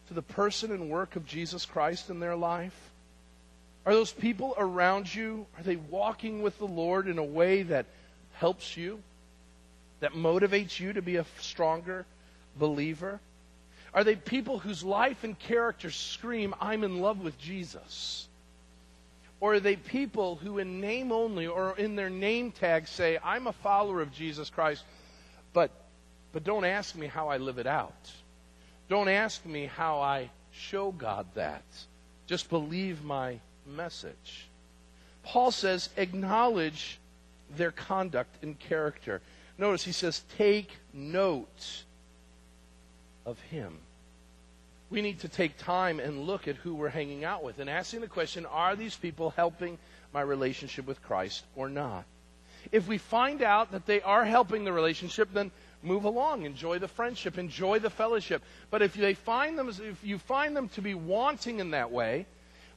[0.07, 2.91] to the person and work of Jesus Christ in their life?
[3.85, 7.85] Are those people around you, are they walking with the Lord in a way that
[8.33, 9.01] helps you?
[9.99, 12.05] That motivates you to be a stronger
[12.57, 13.19] believer?
[13.93, 18.27] Are they people whose life and character scream, I'm in love with Jesus?
[19.39, 23.47] Or are they people who, in name only or in their name tag, say, I'm
[23.47, 24.83] a follower of Jesus Christ,
[25.53, 25.71] but,
[26.33, 28.11] but don't ask me how I live it out?
[28.89, 31.63] Don't ask me how I show God that.
[32.27, 34.47] Just believe my message.
[35.23, 36.99] Paul says, acknowledge
[37.55, 39.21] their conduct and character.
[39.57, 41.83] Notice he says, take note
[43.25, 43.77] of him.
[44.89, 48.01] We need to take time and look at who we're hanging out with and asking
[48.01, 49.77] the question are these people helping
[50.13, 52.05] my relationship with Christ or not?
[52.71, 55.51] If we find out that they are helping the relationship, then
[55.83, 58.43] move along, enjoy the friendship, enjoy the fellowship.
[58.71, 62.25] But if they find them, if you find them to be wanting in that way,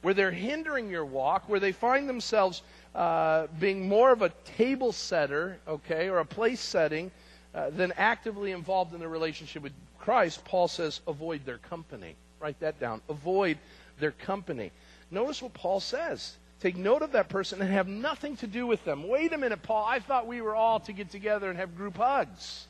[0.01, 2.61] where they're hindering your walk, where they find themselves
[2.95, 7.11] uh, being more of a table setter, okay, or a place setting
[7.53, 12.15] uh, than actively involved in the relationship with Christ, Paul says, avoid their company.
[12.39, 13.01] Write that down.
[13.09, 13.57] Avoid
[13.99, 14.71] their company.
[15.11, 16.35] Notice what Paul says.
[16.61, 19.07] Take note of that person and have nothing to do with them.
[19.07, 19.85] Wait a minute, Paul.
[19.85, 22.67] I thought we were all to get together and have group hugs.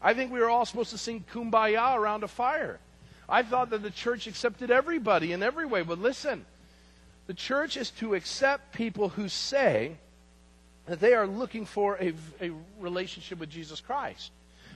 [0.00, 2.78] I think we were all supposed to sing kumbaya around a fire.
[3.28, 5.82] I thought that the church accepted everybody in every way.
[5.82, 6.44] But listen,
[7.32, 9.96] the church is to accept people who say
[10.84, 14.32] that they are looking for a, a relationship with Jesus Christ.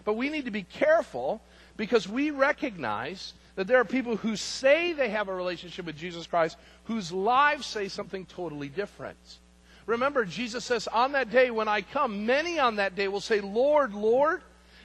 [0.07, 1.43] But we need to be careful
[1.77, 6.27] because we recognize that there are people who say they have a relationship with Jesus
[6.27, 9.19] Christ whose lives say something totally different.
[9.85, 13.43] Remember, Jesus says, On that day when I come, many on that day will say,
[13.43, 14.41] Lord, Lord,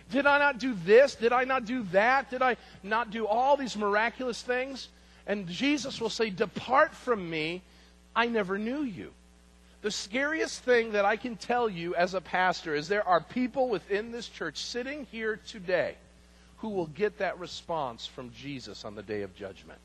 [0.09, 1.15] did I not do this?
[1.15, 2.29] Did I not do that?
[2.29, 4.89] Did I not do all these miraculous things?
[5.27, 7.61] And Jesus will say, Depart from me,
[8.15, 9.11] I never knew you.
[9.81, 13.69] The scariest thing that I can tell you as a pastor is there are people
[13.69, 15.95] within this church sitting here today
[16.57, 19.79] who will get that response from Jesus on the day of judgment.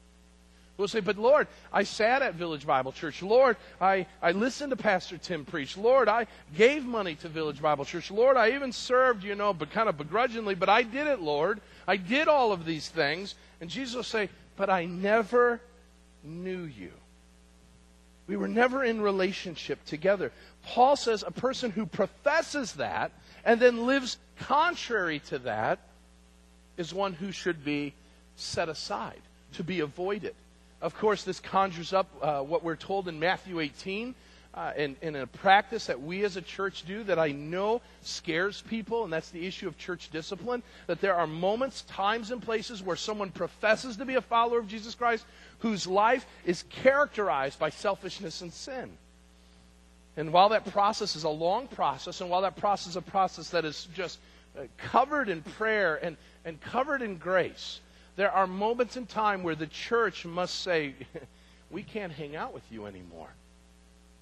[0.76, 3.22] We'll say, but Lord, I sat at Village Bible Church.
[3.22, 5.78] Lord, I, I listened to Pastor Tim preach.
[5.78, 8.10] Lord, I gave money to Village Bible Church.
[8.10, 11.62] Lord, I even served, you know, but kind of begrudgingly, but I did it, Lord.
[11.88, 13.36] I did all of these things.
[13.62, 15.60] And Jesus will say, but I never
[16.22, 16.92] knew you.
[18.26, 20.32] We were never in relationship together.
[20.64, 23.12] Paul says a person who professes that
[23.44, 25.78] and then lives contrary to that
[26.76, 27.94] is one who should be
[28.34, 29.20] set aside,
[29.54, 30.34] to be avoided.
[30.82, 34.14] Of course, this conjures up uh, what we're told in Matthew 18,
[34.56, 38.62] uh, in, in a practice that we as a church do that I know scares
[38.62, 40.62] people, and that's the issue of church discipline.
[40.86, 44.68] That there are moments, times, and places where someone professes to be a follower of
[44.68, 45.26] Jesus Christ
[45.58, 48.96] whose life is characterized by selfishness and sin.
[50.16, 53.50] And while that process is a long process, and while that process is a process
[53.50, 54.18] that is just
[54.58, 56.16] uh, covered in prayer and,
[56.46, 57.80] and covered in grace,
[58.16, 60.94] there are moments in time where the church must say,
[61.70, 63.28] we can't hang out with you anymore.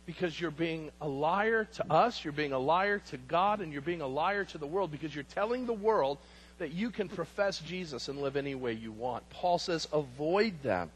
[0.07, 3.83] Because you're being a liar to us, you're being a liar to God, and you're
[3.83, 6.19] being a liar to the world because you're telling the world
[6.59, 9.29] that you can profess Jesus and live any way you want.
[9.31, 10.90] Paul says, avoid them,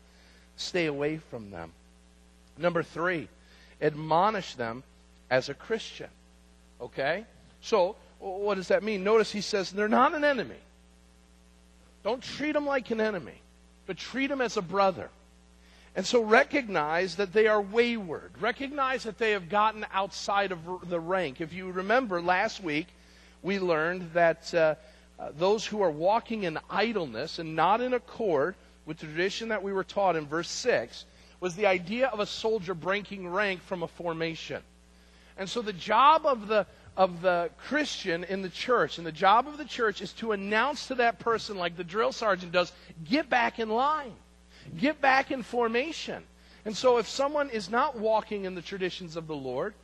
[0.57, 1.73] stay away from them.
[2.59, 3.29] Number three,
[3.81, 4.83] admonish them
[5.31, 6.09] as a Christian.
[6.81, 7.25] Okay?
[7.61, 9.05] So, what does that mean?
[9.05, 10.57] Notice he says they're not an enemy.
[12.05, 13.41] Don't treat them like an enemy,
[13.87, 15.09] but treat them as a brother.
[15.99, 18.31] And so recognize that they are wayward.
[18.39, 21.41] Recognize that they have gotten outside of the rank.
[21.41, 22.87] If you remember last week,
[23.43, 24.77] we learned that uh,
[25.19, 28.55] uh, those who are walking in idleness and not in accord
[28.87, 31.05] with the tradition that we were taught in verse 6
[31.41, 34.63] was the idea of a soldier breaking rank from a formation.
[35.37, 36.65] And so the job of the
[36.97, 40.87] of the Christian in the church, and the job of the church is to announce
[40.87, 42.71] to that person, like the drill sergeant does,
[43.05, 44.15] get back in line,
[44.77, 46.23] get back in formation.
[46.65, 49.75] And so, if someone is not walking in the traditions of the Lord,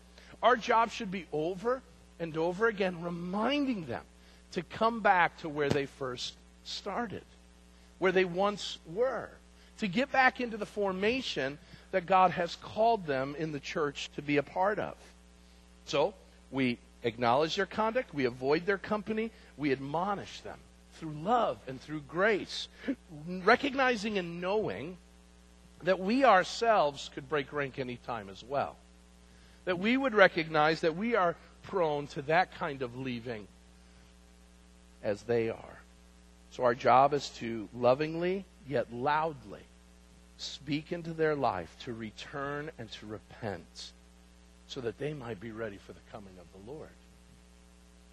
[0.42, 1.82] our job should be over
[2.20, 4.02] and over again reminding them
[4.52, 7.22] to come back to where they first started,
[7.98, 9.30] where they once were,
[9.78, 11.58] to get back into the formation
[11.90, 14.94] that God has called them in the church to be a part of.
[15.86, 16.14] So,
[16.50, 20.58] we acknowledge their conduct, we avoid their company, we admonish them
[20.94, 22.68] through love and through grace,
[23.26, 24.96] recognizing and knowing
[25.82, 28.76] that we ourselves could break rank any time as well.
[29.64, 33.46] That we would recognize that we are prone to that kind of leaving
[35.02, 35.78] as they are.
[36.50, 39.60] So our job is to lovingly yet loudly
[40.36, 43.92] speak into their life to return and to repent
[44.66, 46.88] so that they might be ready for the coming of the Lord.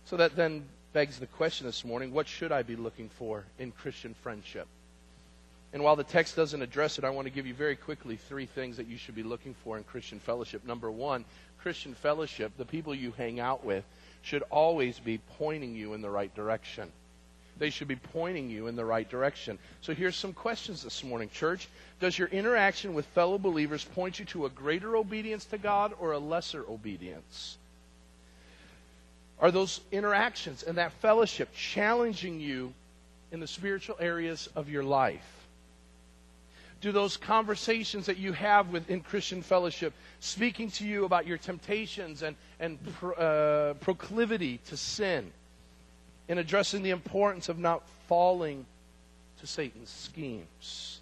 [0.05, 3.71] So that then begs the question this morning what should I be looking for in
[3.71, 4.67] Christian friendship?
[5.73, 8.45] And while the text doesn't address it, I want to give you very quickly three
[8.45, 10.65] things that you should be looking for in Christian fellowship.
[10.65, 11.23] Number one,
[11.61, 13.85] Christian fellowship, the people you hang out with,
[14.21, 16.91] should always be pointing you in the right direction.
[17.57, 19.59] They should be pointing you in the right direction.
[19.81, 21.69] So here's some questions this morning, church.
[21.99, 26.11] Does your interaction with fellow believers point you to a greater obedience to God or
[26.11, 27.57] a lesser obedience?
[29.41, 32.73] Are those interactions and that fellowship challenging you
[33.31, 35.25] in the spiritual areas of your life?
[36.79, 42.21] Do those conversations that you have within Christian fellowship speaking to you about your temptations
[42.23, 42.77] and, and
[43.17, 45.31] uh, proclivity to sin?
[46.27, 48.65] In addressing the importance of not falling
[49.39, 51.01] to Satan's schemes?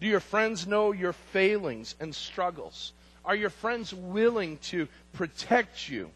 [0.00, 2.92] Do your friends know your failings and struggles?
[3.24, 6.10] Are your friends willing to protect you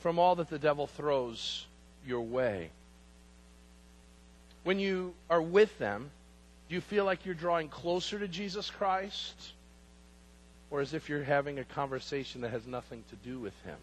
[0.00, 1.66] from all that the devil throws
[2.06, 2.70] your way?
[4.64, 6.10] When you are with them,
[6.68, 9.34] do you feel like you're drawing closer to Jesus Christ?
[10.70, 13.76] Or as if you're having a conversation that has nothing to do with Him?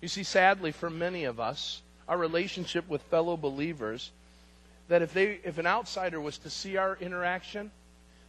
[0.00, 4.10] You see, sadly, for many of us, our relationship with fellow believers,
[4.88, 7.70] that if, they, if an outsider was to see our interaction,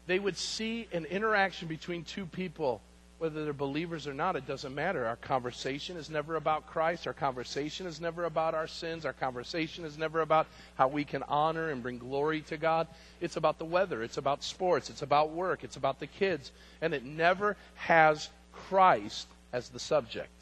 [0.08, 2.80] they would see an interaction between two people,
[3.24, 5.06] whether they're believers or not, it doesn't matter.
[5.06, 7.08] Our conversation is never about Christ.
[7.08, 9.06] Our conversation is never about our sins.
[9.06, 12.86] Our conversation is never about how we can honor and bring glory to God.
[13.22, 14.04] It's about the weather.
[14.04, 14.90] It's about sports.
[14.90, 15.64] It's about work.
[15.64, 16.52] It's about the kids.
[16.82, 20.34] And it never has Christ as the subject.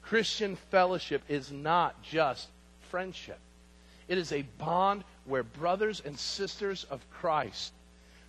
[0.00, 2.48] Christian fellowship is not just
[2.88, 3.40] friendship,
[4.08, 7.74] it is a bond where brothers and sisters of Christ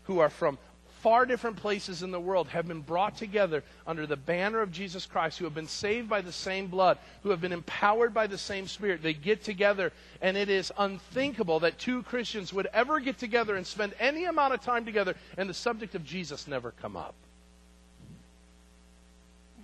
[0.04, 0.58] who are from
[1.04, 5.06] far different places in the world have been brought together under the banner of Jesus
[5.06, 8.38] Christ, who have been saved by the same blood, who have been empowered by the
[8.38, 9.04] same Spirit.
[9.04, 9.91] They get together,
[10.22, 14.54] and it is unthinkable that two Christians would ever get together and spend any amount
[14.54, 17.16] of time together and the subject of Jesus never come up.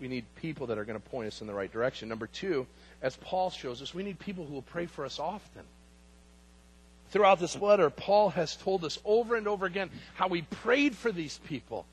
[0.02, 2.10] We need people that are going to point us in the right direction.
[2.10, 2.68] Number two,
[3.02, 5.64] as Paul shows us, we need people who will pray for us often.
[7.12, 11.12] Throughout this letter, Paul has told us over and over again how he prayed for
[11.12, 11.86] these people.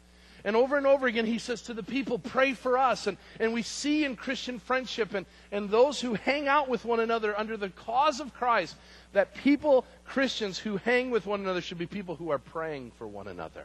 [0.44, 3.08] And over and over again, he says to the people, pray for us.
[3.08, 7.00] And, and we see in Christian friendship and, and those who hang out with one
[7.00, 8.76] another under the cause of Christ
[9.12, 13.08] that people, Christians who hang with one another, should be people who are praying for
[13.08, 13.64] one another.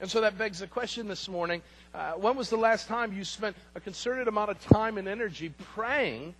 [0.00, 1.60] And so that begs the question this morning
[1.94, 5.52] uh, when was the last time you spent a concerted amount of time and energy
[5.74, 6.34] praying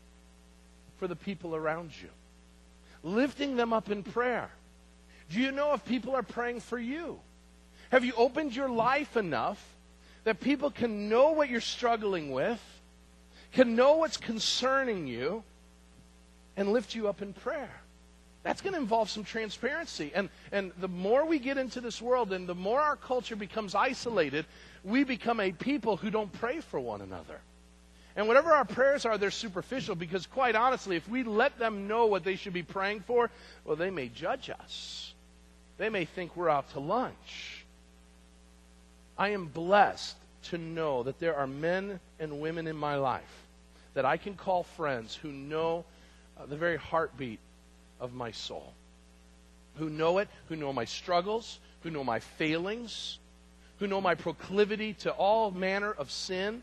[0.98, 2.08] for the people around you?
[3.03, 4.50] Lifting them up in prayer.
[5.30, 7.18] Do you know if people are praying for you?
[7.90, 9.62] Have you opened your life enough
[10.24, 12.61] that people can know what you're struggling with,
[13.53, 15.42] can know what's concerning you,
[16.57, 17.72] and lift you up in prayer?
[18.42, 20.11] That's going to involve some transparency.
[20.14, 23.74] And, and the more we get into this world and the more our culture becomes
[23.74, 24.46] isolated,
[24.84, 27.40] we become a people who don't pray for one another.
[28.16, 32.06] And whatever our prayers are, they're superficial because, quite honestly, if we let them know
[32.06, 33.30] what they should be praying for,
[33.64, 35.14] well, they may judge us.
[35.78, 37.64] They may think we're out to lunch.
[39.16, 43.46] I am blessed to know that there are men and women in my life
[43.94, 45.84] that I can call friends who know
[46.38, 47.38] uh, the very heartbeat
[48.00, 48.72] of my soul,
[49.76, 53.18] who know it, who know my struggles, who know my failings,
[53.78, 56.62] who know my proclivity to all manner of sin,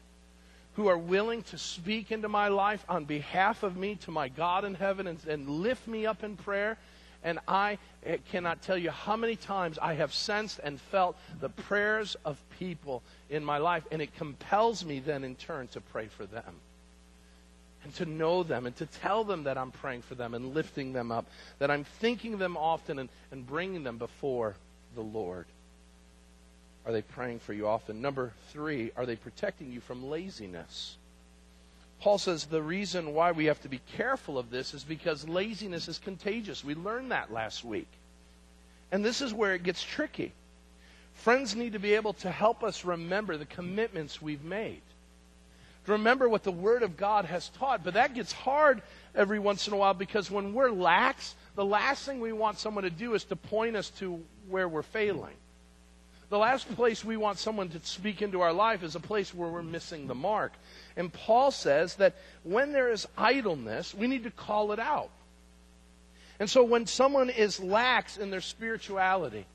[0.80, 4.64] who are willing to speak into my life on behalf of me to my God
[4.64, 6.78] in heaven and, and lift me up in prayer
[7.22, 11.50] and I eh, cannot tell you how many times I have sensed and felt the
[11.50, 13.84] prayers of people in my life.
[13.92, 16.56] And it compels me then in turn to pray for them.
[17.84, 20.94] And to know them and to tell them that I'm praying for them and lifting
[20.94, 21.26] them up.
[21.58, 24.56] That I'm thinking them often and, and bringing them before
[24.96, 25.46] the Lord.
[26.86, 28.02] Are they praying for you often?
[28.02, 30.98] Number three, are they protecting you from laziness?
[32.00, 35.88] Paul says the reason why we have to be careful of this is because laziness
[35.88, 36.64] is contagious.
[36.64, 37.90] We learned that last week.
[38.92, 40.32] And this is where it gets tricky.
[41.14, 44.82] Friends need to be able to help us remember the commitments we've made.
[45.86, 47.84] To remember what the Word of God has taught.
[47.84, 48.82] But that gets hard
[49.14, 52.86] every once in a while because when we're lax, the last thing we want someone
[52.86, 55.36] to do is to point us to where we're failing.
[56.30, 59.50] The last place we want someone to speak into our life is a place where
[59.50, 60.54] we're missing the mark.
[60.96, 65.10] And Paul says that when there is idleness, we need to call it out.
[66.40, 69.46] And so when someone is lax in their spirituality,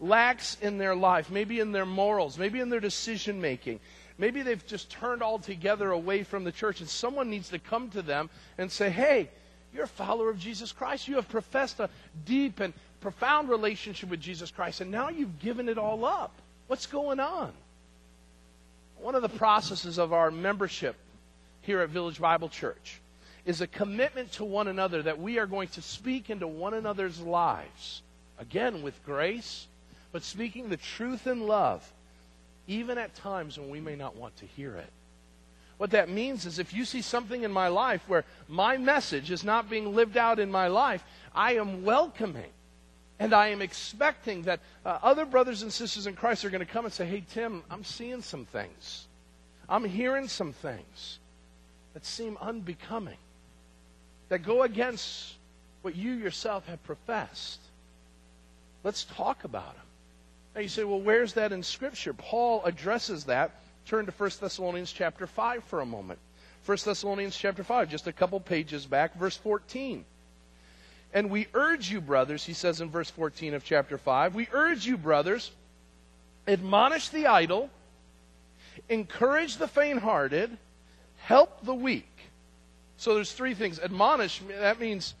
[0.00, 3.78] lax in their life, maybe in their morals, maybe in their decision making,
[4.16, 8.00] maybe they've just turned altogether away from the church, and someone needs to come to
[8.00, 9.28] them and say, hey,
[9.74, 11.06] you're a follower of Jesus Christ.
[11.06, 11.90] You have professed a
[12.24, 12.72] deep and
[13.06, 16.32] profound relationship with Jesus Christ, and now you've given it all up.
[16.66, 17.52] What's going on?
[18.98, 20.96] One of the processes of our membership
[21.62, 22.98] here at Village Bible Church
[23.44, 27.20] is a commitment to one another that we are going to speak into one another's
[27.20, 28.02] lives.
[28.40, 29.68] Again, with grace,
[30.10, 31.88] but speaking the truth in love,
[32.66, 34.90] even at times when we may not want to hear it.
[35.76, 39.44] What that means is if you see something in my life where my message is
[39.44, 42.50] not being lived out in my life, I am welcoming
[43.18, 46.70] and I am expecting that uh, other brothers and sisters in Christ are going to
[46.70, 49.06] come and say, Hey, Tim, I'm seeing some things.
[49.68, 51.18] I'm hearing some things
[51.94, 53.16] that seem unbecoming,
[54.28, 55.34] that go against
[55.82, 57.60] what you yourself have professed.
[58.84, 59.84] Let's talk about them.
[60.54, 62.12] Now you say, well, where's that in Scripture?
[62.12, 63.52] Paul addresses that.
[63.86, 66.18] Turn to 1 Thessalonians chapter 5 for a moment.
[66.64, 70.04] 1 Thessalonians chapter 5, just a couple pages back, verse 14.
[71.12, 74.86] And we urge you, brothers, he says in verse 14 of chapter 5, we urge
[74.86, 75.50] you, brothers,
[76.46, 77.70] admonish the idle,
[78.88, 80.56] encourage the faint hearted,
[81.18, 82.08] help the weak.
[82.98, 83.78] So there's three things.
[83.78, 85.14] Admonish, that means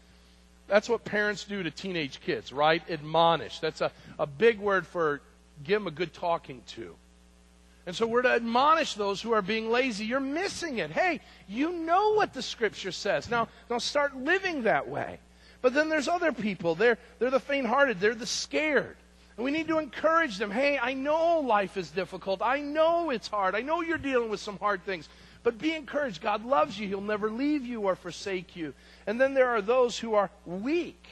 [0.68, 2.82] that's what parents do to teenage kids, right?
[2.90, 3.60] Admonish.
[3.60, 5.20] That's a, a big word for
[5.64, 6.94] give them a good talking to.
[7.86, 10.06] And so we're to admonish those who are being lazy.
[10.06, 10.90] You're missing it.
[10.90, 13.30] Hey, you know what the scripture says.
[13.30, 15.20] Now, now start living that way.
[15.62, 16.74] But then there's other people.
[16.74, 18.96] They're, they're the faint hearted, they're the scared.
[19.36, 20.50] And we need to encourage them.
[20.50, 22.40] Hey, I know life is difficult.
[22.42, 23.54] I know it's hard.
[23.54, 25.08] I know you're dealing with some hard things.
[25.42, 26.22] But be encouraged.
[26.22, 26.88] God loves you.
[26.88, 28.72] He'll never leave you or forsake you.
[29.06, 31.06] And then there are those who are weak.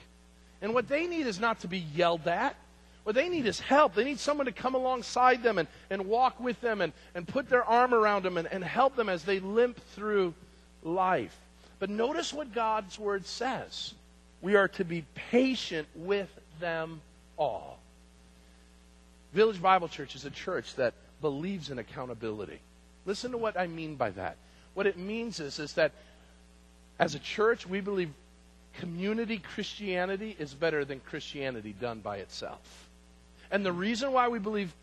[0.63, 2.57] And what they need is not to be yelled at.
[3.05, 3.95] What they need is help.
[3.95, 7.51] They need someone to come alongside them and, and walk with them and, and put
[7.51, 10.33] their arm around them and, and help them as they limp through
[10.83, 11.37] life.
[11.79, 13.93] But notice what God's word says.
[14.45, 16.29] We are to be patient with
[16.61, 17.01] them
[17.39, 17.79] all.
[19.33, 20.93] Village Bible Church is a church that
[21.23, 22.59] believes in accountability.
[23.07, 24.37] Listen to what I mean by that.
[24.75, 25.93] What it means is, is that
[26.99, 28.11] as a church, we believe
[28.81, 32.91] community Christianity is better than Christianity done by itself.
[33.51, 34.75] And the reason why we believe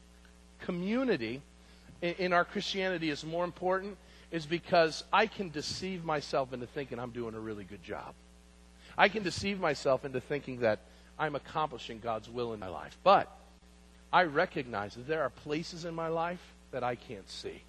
[0.62, 1.39] community
[2.01, 3.95] in, in our Christianity is more important
[4.32, 8.16] is because I can deceive myself into thinking I'm doing a really good job.
[8.97, 10.79] I can deceive myself into thinking that
[11.17, 12.97] I'm accomplishing God's will in my life.
[13.03, 13.29] But
[14.11, 17.61] I recognize that there are places in my life that I can't see.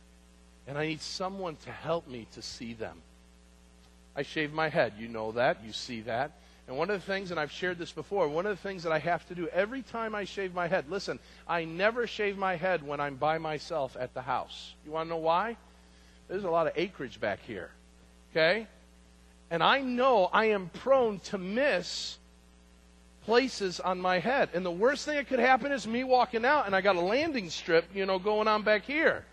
[0.67, 2.99] And I need someone to help me to see them.
[4.15, 4.95] I shave my head.
[4.99, 5.65] You know that.
[5.65, 6.33] You see that.
[6.69, 8.93] And one of the things, and I've shared this before, one of the things that
[8.93, 11.19] I have to do every time I shave my head, listen,
[11.49, 14.75] I never shave my head when I'm by myself at the house.
[14.85, 15.57] You want to know why?
[16.29, 17.71] There's a lot of acreage back here.
[18.31, 18.67] Okay?
[19.53, 22.17] And I know I am prone to miss
[23.27, 24.49] places on my head.
[24.55, 27.01] And the worst thing that could happen is me walking out and I got a
[27.03, 29.27] landing strip, you know, going on back here.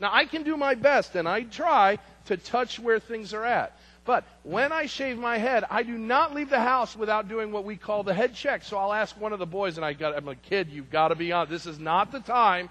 [0.00, 3.78] Now, I can do my best and I try to touch where things are at.
[4.06, 7.64] But when I shave my head, I do not leave the house without doing what
[7.64, 8.64] we call the head check.
[8.64, 11.08] So I'll ask one of the boys, and I got, I'm a kid, you've got
[11.08, 11.50] to be on.
[11.50, 12.70] This is not the time,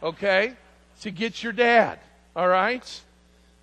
[0.00, 0.52] okay,
[1.00, 1.98] to get your dad.
[2.36, 3.00] All right?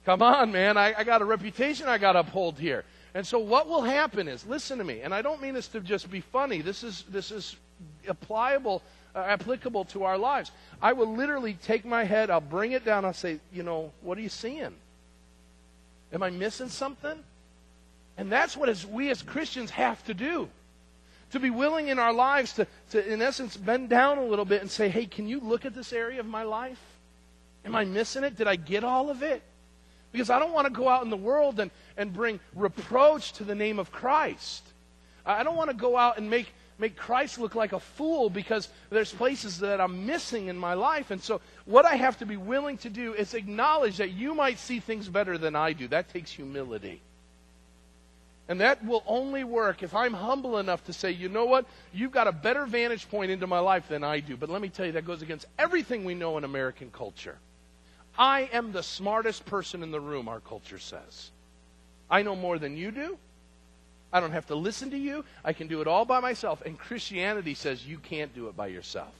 [0.05, 0.77] Come on, man.
[0.77, 2.83] I, I got a reputation I got to uphold here.
[3.13, 5.81] And so what will happen is, listen to me, and I don't mean this to
[5.81, 6.61] just be funny.
[6.61, 7.55] This is this is
[8.07, 8.81] applicable
[9.15, 10.51] uh, applicable to our lives.
[10.81, 14.17] I will literally take my head, I'll bring it down, I'll say, you know, what
[14.17, 14.73] are you seeing?
[16.13, 17.23] Am I missing something?
[18.17, 20.49] And that's what as we as Christians have to do.
[21.31, 24.61] To be willing in our lives to, to, in essence, bend down a little bit
[24.61, 26.81] and say, hey, can you look at this area of my life?
[27.63, 28.37] Am I missing it?
[28.37, 29.41] Did I get all of it?
[30.11, 33.43] Because I don't want to go out in the world and, and bring reproach to
[33.43, 34.63] the name of Christ.
[35.25, 38.67] I don't want to go out and make, make Christ look like a fool because
[38.89, 41.11] there's places that I'm missing in my life.
[41.11, 44.59] And so, what I have to be willing to do is acknowledge that you might
[44.59, 45.87] see things better than I do.
[45.87, 47.01] That takes humility.
[48.51, 51.65] And that will only work if I'm humble enough to say, you know what?
[51.93, 54.35] You've got a better vantage point into my life than I do.
[54.35, 57.37] But let me tell you, that goes against everything we know in American culture.
[58.21, 61.31] I am the smartest person in the room, our culture says.
[62.07, 63.17] I know more than you do.
[64.13, 65.25] I don't have to listen to you.
[65.43, 66.61] I can do it all by myself.
[66.63, 69.11] And Christianity says you can't do it by yourself.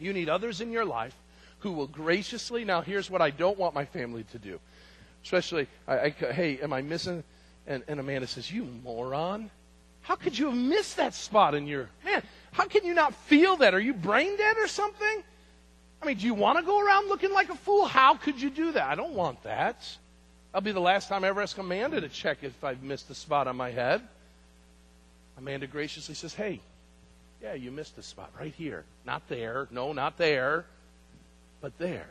[0.00, 1.14] You need others in your life
[1.58, 2.64] who will graciously.
[2.64, 4.58] Now, here's what I don't want my family to do.
[5.22, 7.22] Especially, I, I, hey, am I missing?
[7.66, 9.50] And, and Amanda says, You moron.
[10.00, 11.90] How could you have missed that spot in your.
[12.06, 13.74] Man, how can you not feel that?
[13.74, 15.24] Are you brain dead or something?
[16.00, 17.86] I mean, do you want to go around looking like a fool?
[17.86, 18.84] How could you do that?
[18.84, 19.84] I don't want that.
[20.52, 23.14] That'll be the last time I ever ask Amanda to check if I've missed a
[23.14, 24.00] spot on my head.
[25.36, 26.60] Amanda graciously says, Hey,
[27.42, 28.84] yeah, you missed a spot right here.
[29.04, 29.68] Not there.
[29.70, 30.64] No, not there.
[31.60, 32.08] But there.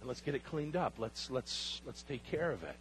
[0.00, 0.94] And let's get it cleaned up.
[0.98, 2.74] Let's let's let's take care of it.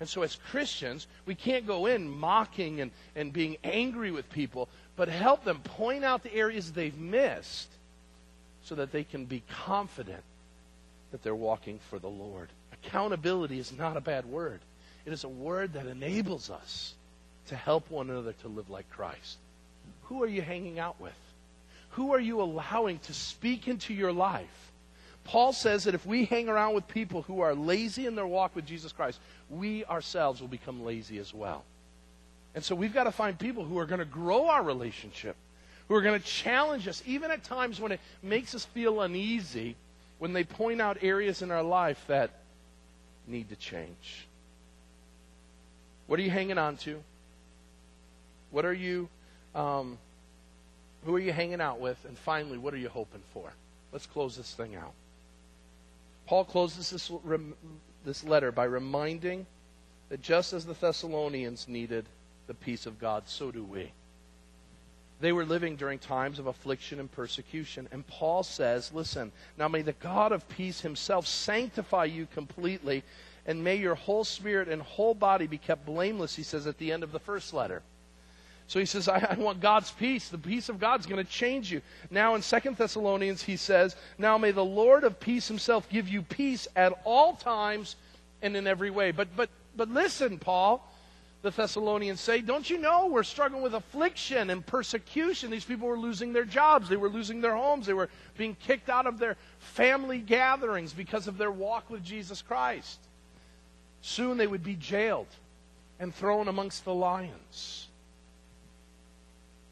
[0.00, 4.68] And so as Christians, we can't go in mocking and, and being angry with people,
[4.94, 7.68] but help them point out the areas they've missed
[8.68, 10.22] so that they can be confident
[11.10, 12.50] that they're walking for the Lord.
[12.84, 14.60] Accountability is not a bad word,
[15.06, 16.94] it is a word that enables us
[17.46, 19.38] to help one another to live like Christ.
[20.04, 21.16] Who are you hanging out with?
[21.92, 24.72] Who are you allowing to speak into your life?
[25.24, 28.54] Paul says that if we hang around with people who are lazy in their walk
[28.54, 31.64] with Jesus Christ, we ourselves will become lazy as well.
[32.54, 35.36] And so we've got to find people who are going to grow our relationship
[35.88, 39.74] who are going to challenge us, even at times when it makes us feel uneasy,
[40.18, 42.30] when they point out areas in our life that
[43.26, 44.26] need to change.
[46.06, 47.02] What are you hanging on to?
[48.50, 49.08] What are you,
[49.54, 49.98] um,
[51.04, 52.02] who are you hanging out with?
[52.06, 53.52] And finally, what are you hoping for?
[53.92, 54.92] Let's close this thing out.
[56.26, 57.10] Paul closes this,
[58.04, 59.46] this letter by reminding
[60.08, 62.06] that just as the Thessalonians needed
[62.46, 63.92] the peace of God, so do we.
[65.20, 67.88] They were living during times of affliction and persecution.
[67.90, 73.02] And Paul says, listen, now may the God of peace himself sanctify you completely,
[73.44, 76.92] and may your whole spirit and whole body be kept blameless, he says at the
[76.92, 77.82] end of the first letter.
[78.68, 80.28] So he says, I, I want God's peace.
[80.28, 81.82] The peace of God's going to change you.
[82.10, 86.22] Now in Second Thessalonians, he says, Now may the Lord of peace himself give you
[86.22, 87.96] peace at all times
[88.40, 89.10] and in every way.
[89.10, 90.87] But, but, but listen, Paul,
[91.42, 95.50] the Thessalonians say, Don't you know we're struggling with affliction and persecution?
[95.50, 98.88] These people were losing their jobs, they were losing their homes, they were being kicked
[98.88, 102.98] out of their family gatherings because of their walk with Jesus Christ.
[104.00, 105.28] Soon they would be jailed
[106.00, 107.86] and thrown amongst the lions.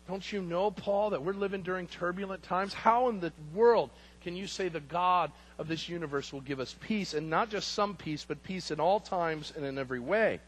[0.09, 2.73] Don't you know, Paul, that we're living during turbulent times?
[2.73, 3.91] How in the world
[4.23, 7.73] can you say the God of this universe will give us peace, and not just
[7.73, 10.39] some peace, but peace in all times and in every way?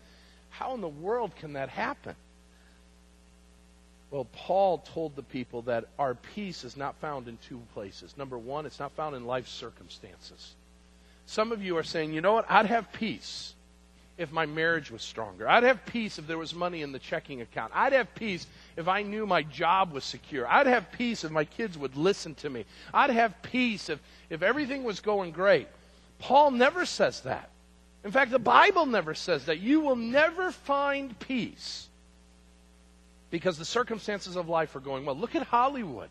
[0.50, 2.14] How in the world can that happen?
[4.10, 8.16] Well, Paul told the people that our peace is not found in two places.
[8.16, 10.54] Number one, it's not found in life circumstances.
[11.26, 13.54] Some of you are saying, you know what, I'd have peace
[14.16, 15.48] if my marriage was stronger.
[15.48, 17.72] I'd have peace if there was money in the checking account.
[17.74, 18.46] I'd have peace
[18.76, 20.46] if I knew my job was secure.
[20.48, 22.64] I'd have peace if my kids would listen to me.
[22.92, 25.68] I'd have peace if, if everything was going great.
[26.18, 27.50] Paul never says that.
[28.08, 29.58] In fact, the Bible never says that.
[29.58, 31.88] You will never find peace
[33.28, 35.14] because the circumstances of life are going well.
[35.14, 36.08] Look at Hollywood.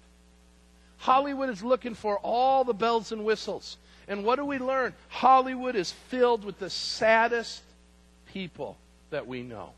[0.99, 3.77] Hollywood is looking for all the bells and whistles.
[4.07, 4.93] And what do we learn?
[5.07, 7.63] Hollywood is filled with the saddest
[8.31, 8.77] people
[9.09, 9.71] that we know.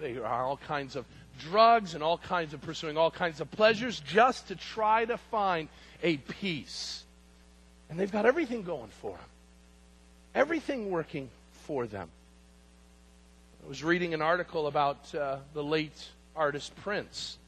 [0.00, 1.04] They are all kinds of
[1.40, 5.68] drugs and all kinds of pursuing all kinds of pleasures just to try to find
[6.02, 7.04] a peace.
[7.90, 9.20] And they've got everything going for them,
[10.36, 11.30] everything working
[11.64, 12.08] for them.
[13.64, 17.38] I was reading an article about uh, the late artist Prince.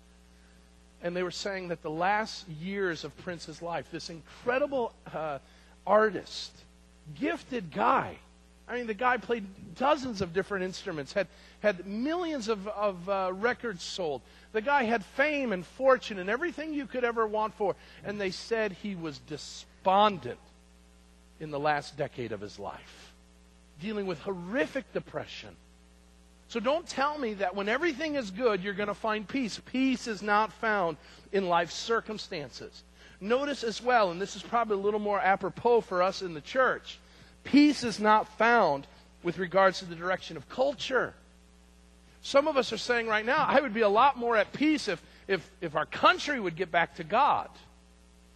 [1.02, 5.38] And they were saying that the last years of Prince's life, this incredible uh,
[5.86, 6.50] artist,
[7.20, 8.16] gifted guy,
[8.66, 9.44] I mean, the guy played
[9.76, 11.28] dozens of different instruments, had,
[11.60, 14.22] had millions of, of uh, records sold.
[14.52, 17.76] The guy had fame and fortune and everything you could ever want for.
[18.02, 20.38] And they said he was despondent
[21.40, 23.12] in the last decade of his life,
[23.80, 25.54] dealing with horrific depression.
[26.48, 29.60] So don't tell me that when everything is good, you're going to find peace.
[29.70, 30.96] Peace is not found
[31.32, 32.82] in life's circumstances.
[33.20, 36.40] Notice as well, and this is probably a little more apropos for us in the
[36.40, 36.98] church
[37.44, 38.86] Peace is not found
[39.22, 41.14] with regards to the direction of culture.
[42.20, 44.86] Some of us are saying right now, I would be a lot more at peace
[44.86, 47.48] if, if, if our country would get back to God.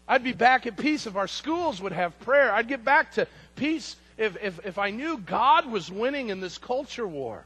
[0.09, 2.53] I'd be back at peace if our schools would have prayer.
[2.53, 3.27] I'd get back to
[3.57, 7.45] peace if, if, if I knew God was winning in this culture war.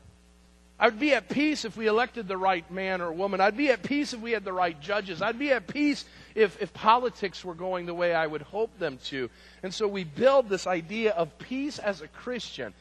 [0.78, 3.40] I'd be at peace if we elected the right man or woman.
[3.40, 5.22] I'd be at peace if we had the right judges.
[5.22, 6.04] I'd be at peace
[6.34, 9.30] if, if politics were going the way I would hope them to.
[9.62, 12.74] And so we build this idea of peace as a Christian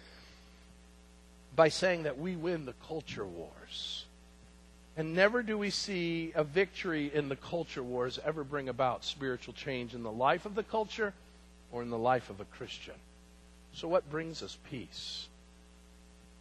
[1.56, 3.52] by saying that we win the culture wars.
[4.98, 9.54] And never do we see a victory in the culture wars ever bring about spiritual
[9.54, 11.14] change in the life of the culture
[11.72, 12.94] or in the life of a Christian.
[13.74, 15.28] So, what brings us peace?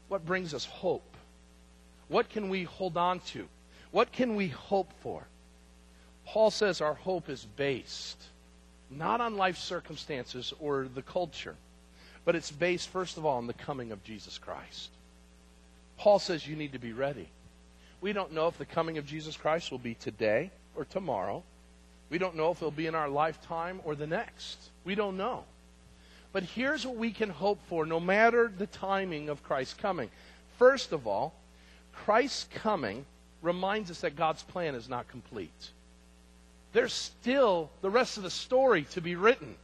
[0.09, 1.17] What brings us hope?
[2.07, 3.49] What can we hold on to?
[3.91, 5.25] What can we hope for?
[6.27, 8.23] Paul says our hope is based
[8.91, 11.57] not on life circumstances or the culture,
[12.25, 14.91] but it's based, first of all, on the coming of Jesus Christ.
[15.99, 17.29] Paul says you need to be ready.
[18.05, 21.43] We don't know if the coming of Jesus Christ will be today or tomorrow.
[22.11, 24.59] We don't know if it'll be in our lifetime or the next.
[24.85, 25.45] We don't know.
[26.31, 30.11] But here's what we can hope for no matter the timing of Christ's coming.
[30.59, 31.33] First of all,
[31.95, 33.07] Christ's coming
[33.41, 35.71] reminds us that God's plan is not complete.
[36.75, 39.55] There's still the rest of the story to be written.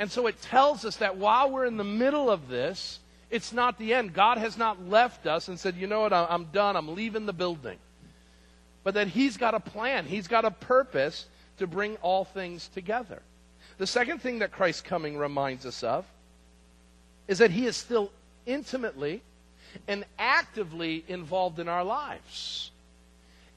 [0.00, 2.98] And so it tells us that while we're in the middle of this,
[3.30, 4.12] it's not the end.
[4.12, 7.32] God has not left us and said, you know what, I'm done, I'm leaving the
[7.32, 7.78] building.
[8.84, 11.26] But that He's got a plan, He's got a purpose
[11.58, 13.22] to bring all things together.
[13.78, 16.04] The second thing that Christ's coming reminds us of
[17.26, 18.10] is that He is still
[18.46, 19.22] intimately
[19.88, 22.70] and actively involved in our lives.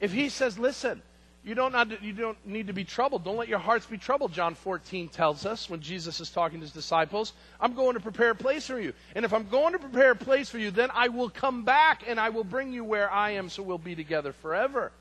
[0.00, 1.02] If he says, listen,
[1.42, 3.24] you don't, not, you don't need to be troubled.
[3.24, 6.64] Don't let your hearts be troubled, John 14 tells us when Jesus is talking to
[6.64, 7.32] his disciples.
[7.58, 8.92] I'm going to prepare a place for you.
[9.14, 12.04] And if I'm going to prepare a place for you, then I will come back
[12.06, 14.92] and I will bring you where I am so we'll be together forever.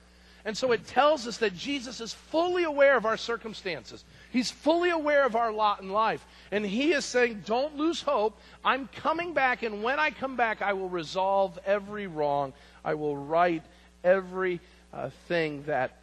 [0.45, 4.05] And so it tells us that Jesus is fully aware of our circumstances.
[4.31, 6.25] He's fully aware of our lot in life.
[6.51, 8.39] And he is saying, Don't lose hope.
[8.63, 12.53] I'm coming back, and when I come back, I will resolve every wrong.
[12.85, 13.61] I will right
[14.03, 14.61] every
[14.93, 15.97] uh, thing that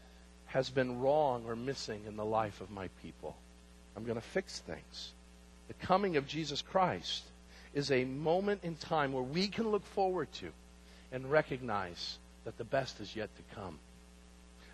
[0.47, 3.36] has been wrong or missing in the life of my people.
[3.97, 5.12] I'm going to fix things.
[5.68, 7.24] The coming of Jesus Christ
[7.74, 10.49] is a moment in time where we can look forward to
[11.12, 13.78] and recognize that the best is yet to come.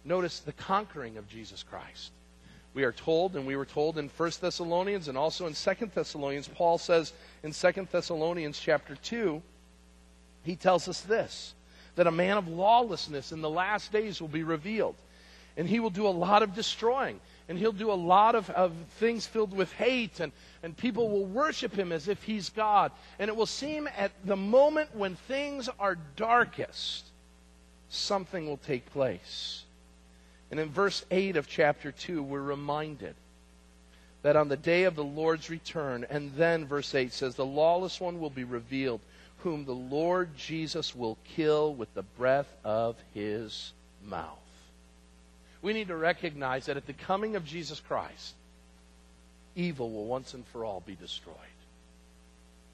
[0.04, 2.10] Notice the conquering of Jesus Christ.
[2.74, 6.48] We are told, and we were told in 1 Thessalonians and also in 2 Thessalonians,
[6.48, 7.12] Paul says
[7.42, 9.42] in 2 Thessalonians chapter 2,
[10.44, 11.54] he tells us this
[11.94, 14.94] that a man of lawlessness in the last days will be revealed.
[15.56, 17.20] And he will do a lot of destroying.
[17.48, 20.20] And he'll do a lot of, of things filled with hate.
[20.20, 20.32] And,
[20.62, 22.92] and people will worship him as if he's God.
[23.18, 27.06] And it will seem at the moment when things are darkest,
[27.90, 29.64] something will take place.
[30.50, 33.14] And in verse 8 of chapter 2, we're reminded
[34.22, 38.00] that on the day of the Lord's return, and then verse 8 says, the lawless
[38.00, 39.00] one will be revealed
[39.38, 43.72] whom the Lord Jesus will kill with the breath of his
[44.04, 44.38] mouth.
[45.62, 48.34] We need to recognize that at the coming of Jesus Christ,
[49.54, 51.36] evil will once and for all be destroyed.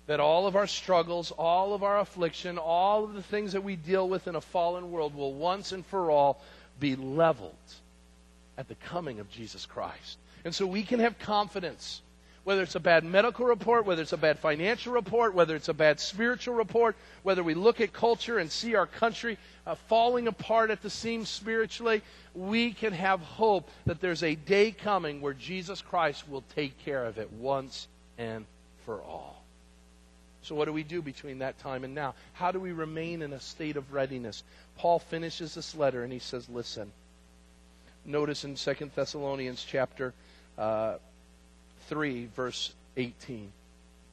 [0.07, 3.77] That all of our struggles, all of our affliction, all of the things that we
[3.77, 6.41] deal with in a fallen world will once and for all
[6.81, 7.55] be leveled
[8.57, 10.17] at the coming of Jesus Christ.
[10.45, 12.01] And so we can have confidence
[12.49, 15.75] whether it's a bad medical report, whether it's a bad financial report, whether it's a
[15.75, 19.37] bad spiritual report, whether we look at culture and see our country
[19.67, 22.01] uh, falling apart at the seams spiritually,
[22.35, 27.05] we can have hope that there's a day coming where Jesus Christ will take care
[27.05, 27.87] of it once
[28.17, 28.47] and
[28.87, 29.45] for all.
[30.41, 32.15] So, what do we do between that time and now?
[32.33, 34.43] How do we remain in a state of readiness?
[34.79, 36.93] Paul finishes this letter and he says, Listen.
[38.07, 40.15] Notice in 2 Thessalonians chapter
[40.57, 40.95] uh,
[41.89, 43.51] 3, verse 18.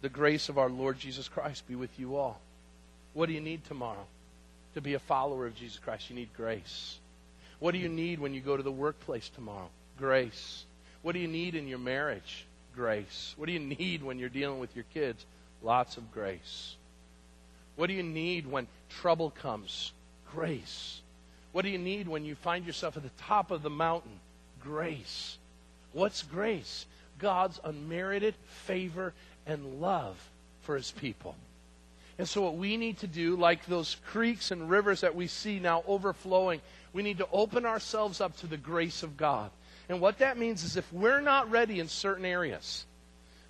[0.02, 2.40] The grace of our Lord Jesus Christ be with you all.
[3.14, 4.06] What do you need tomorrow?
[4.74, 6.98] To be a follower of Jesus Christ, you need grace.
[7.60, 9.70] What do you need when you go to the workplace tomorrow?
[9.98, 10.66] Grace.
[11.02, 12.46] What do you need in your marriage?
[12.76, 13.34] Grace.
[13.38, 15.26] What do you need when you're dealing with your kids?
[15.64, 16.76] Lots of grace.
[17.76, 19.92] What do you need when trouble comes?
[20.32, 21.02] Grace.
[21.52, 24.20] What do you need when you find yourself at the top of the mountain?
[24.62, 25.38] Grace.
[25.94, 26.86] What's grace?
[27.20, 29.14] God's unmerited favor
[29.46, 30.18] and love
[30.62, 31.36] for his people.
[32.18, 35.60] And so, what we need to do, like those creeks and rivers that we see
[35.60, 36.62] now overflowing,
[36.94, 39.52] we need to open ourselves up to the grace of God.
[39.90, 42.86] And what that means is if we're not ready in certain areas,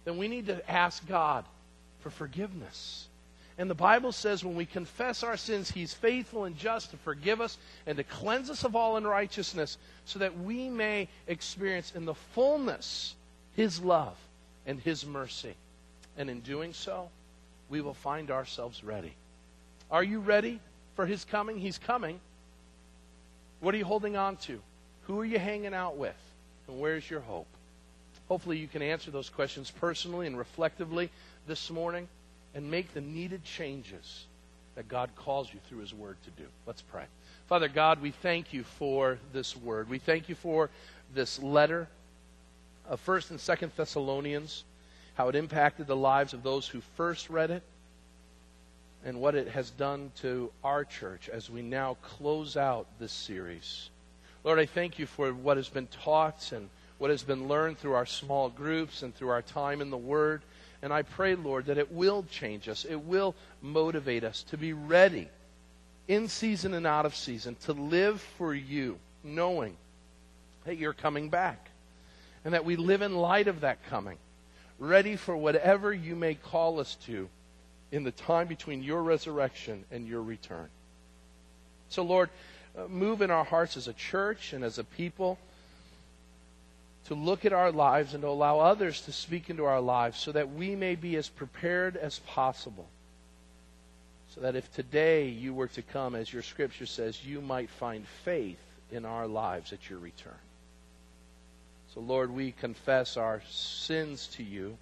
[0.04, 1.46] then we need to ask God
[2.02, 3.08] for forgiveness.
[3.58, 7.40] And the Bible says when we confess our sins, He's faithful and just to forgive
[7.40, 12.16] us and to cleanse us of all unrighteousness so that we may experience in the
[12.16, 13.16] fullness
[13.56, 14.18] his love
[14.66, 15.56] and His mercy.
[16.18, 17.10] And in doing so,
[17.70, 19.14] we will find ourselves ready.
[19.92, 20.60] Are you ready
[20.96, 21.58] for His coming?
[21.58, 22.20] He's coming.
[23.60, 24.60] What are you holding on to?
[25.04, 26.16] Who are you hanging out with?
[26.68, 27.48] And where's your hope?
[28.28, 31.10] Hopefully, you can answer those questions personally and reflectively
[31.48, 32.08] this morning
[32.56, 34.26] and make the needed changes
[34.76, 36.48] that God calls you through His Word to do.
[36.66, 37.04] Let's pray.
[37.48, 39.90] Father God, we thank you for this Word.
[39.90, 40.70] We thank you for
[41.14, 41.88] this letter
[42.90, 44.64] of 1st and 2nd Thessalonians,
[45.16, 47.64] how it impacted the lives of those who first read it,
[49.06, 53.90] and what it has done to our church as we now close out this series.
[54.44, 57.94] Lord, I thank you for what has been taught and what has been learned through
[57.94, 60.42] our small groups and through our time in the Word.
[60.82, 62.86] And I pray, Lord, that it will change us.
[62.86, 65.30] It will motivate us to be ready
[66.08, 69.76] in season and out of season, to live for you, knowing
[70.66, 71.70] that you're coming back
[72.46, 74.18] and that we live in light of that coming,
[74.80, 77.28] ready for whatever you may call us to
[77.92, 80.70] in the time between your resurrection and your return.
[81.90, 82.30] So, Lord,
[82.78, 85.40] uh, move in our hearts as a church and as a people
[87.08, 90.32] to look at our lives and to allow others to speak into our lives so
[90.32, 92.88] that we may be as prepared as possible.
[94.34, 98.06] So that if today you were to come, as your scripture says, you might find
[98.24, 98.60] faith
[98.92, 100.34] in our lives at your return.
[101.96, 104.78] So, Lord, we confess our sins to you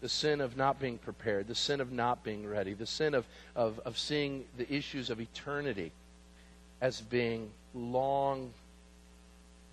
[0.00, 3.24] the sin of not being prepared, the sin of not being ready, the sin of,
[3.54, 5.92] of, of seeing the issues of eternity
[6.80, 8.52] as being long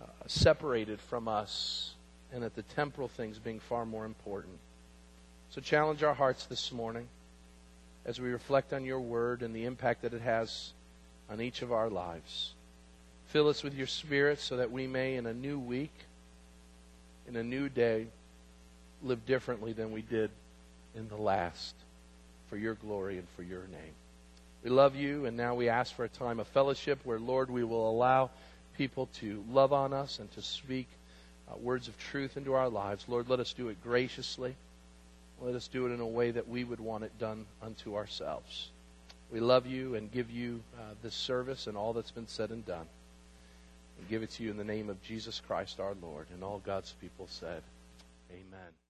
[0.02, 1.96] uh, separated from us,
[2.32, 4.58] and that the temporal things being far more important.
[5.50, 7.08] So, challenge our hearts this morning
[8.06, 10.72] as we reflect on your word and the impact that it has
[11.32, 12.54] on each of our lives.
[13.28, 15.94] Fill us with your spirit so that we may, in a new week,
[17.28, 18.08] in a new day,
[19.02, 20.30] live differently than we did
[20.96, 21.76] in the last
[22.50, 23.94] for your glory and for your name.
[24.64, 27.64] We love you, and now we ask for a time of fellowship where, Lord, we
[27.64, 28.30] will allow
[28.78, 30.88] people to love on us and to speak
[31.52, 33.06] uh, words of truth into our lives.
[33.08, 34.56] Lord, let us do it graciously.
[35.42, 38.70] Let us do it in a way that we would want it done unto ourselves.
[39.32, 42.66] We love you and give you uh, this service and all that's been said and
[42.66, 42.88] done
[43.98, 46.28] and give it to you in the name of Jesus Christ our Lord.
[46.34, 47.64] And all God's people said,
[48.32, 48.83] Amen.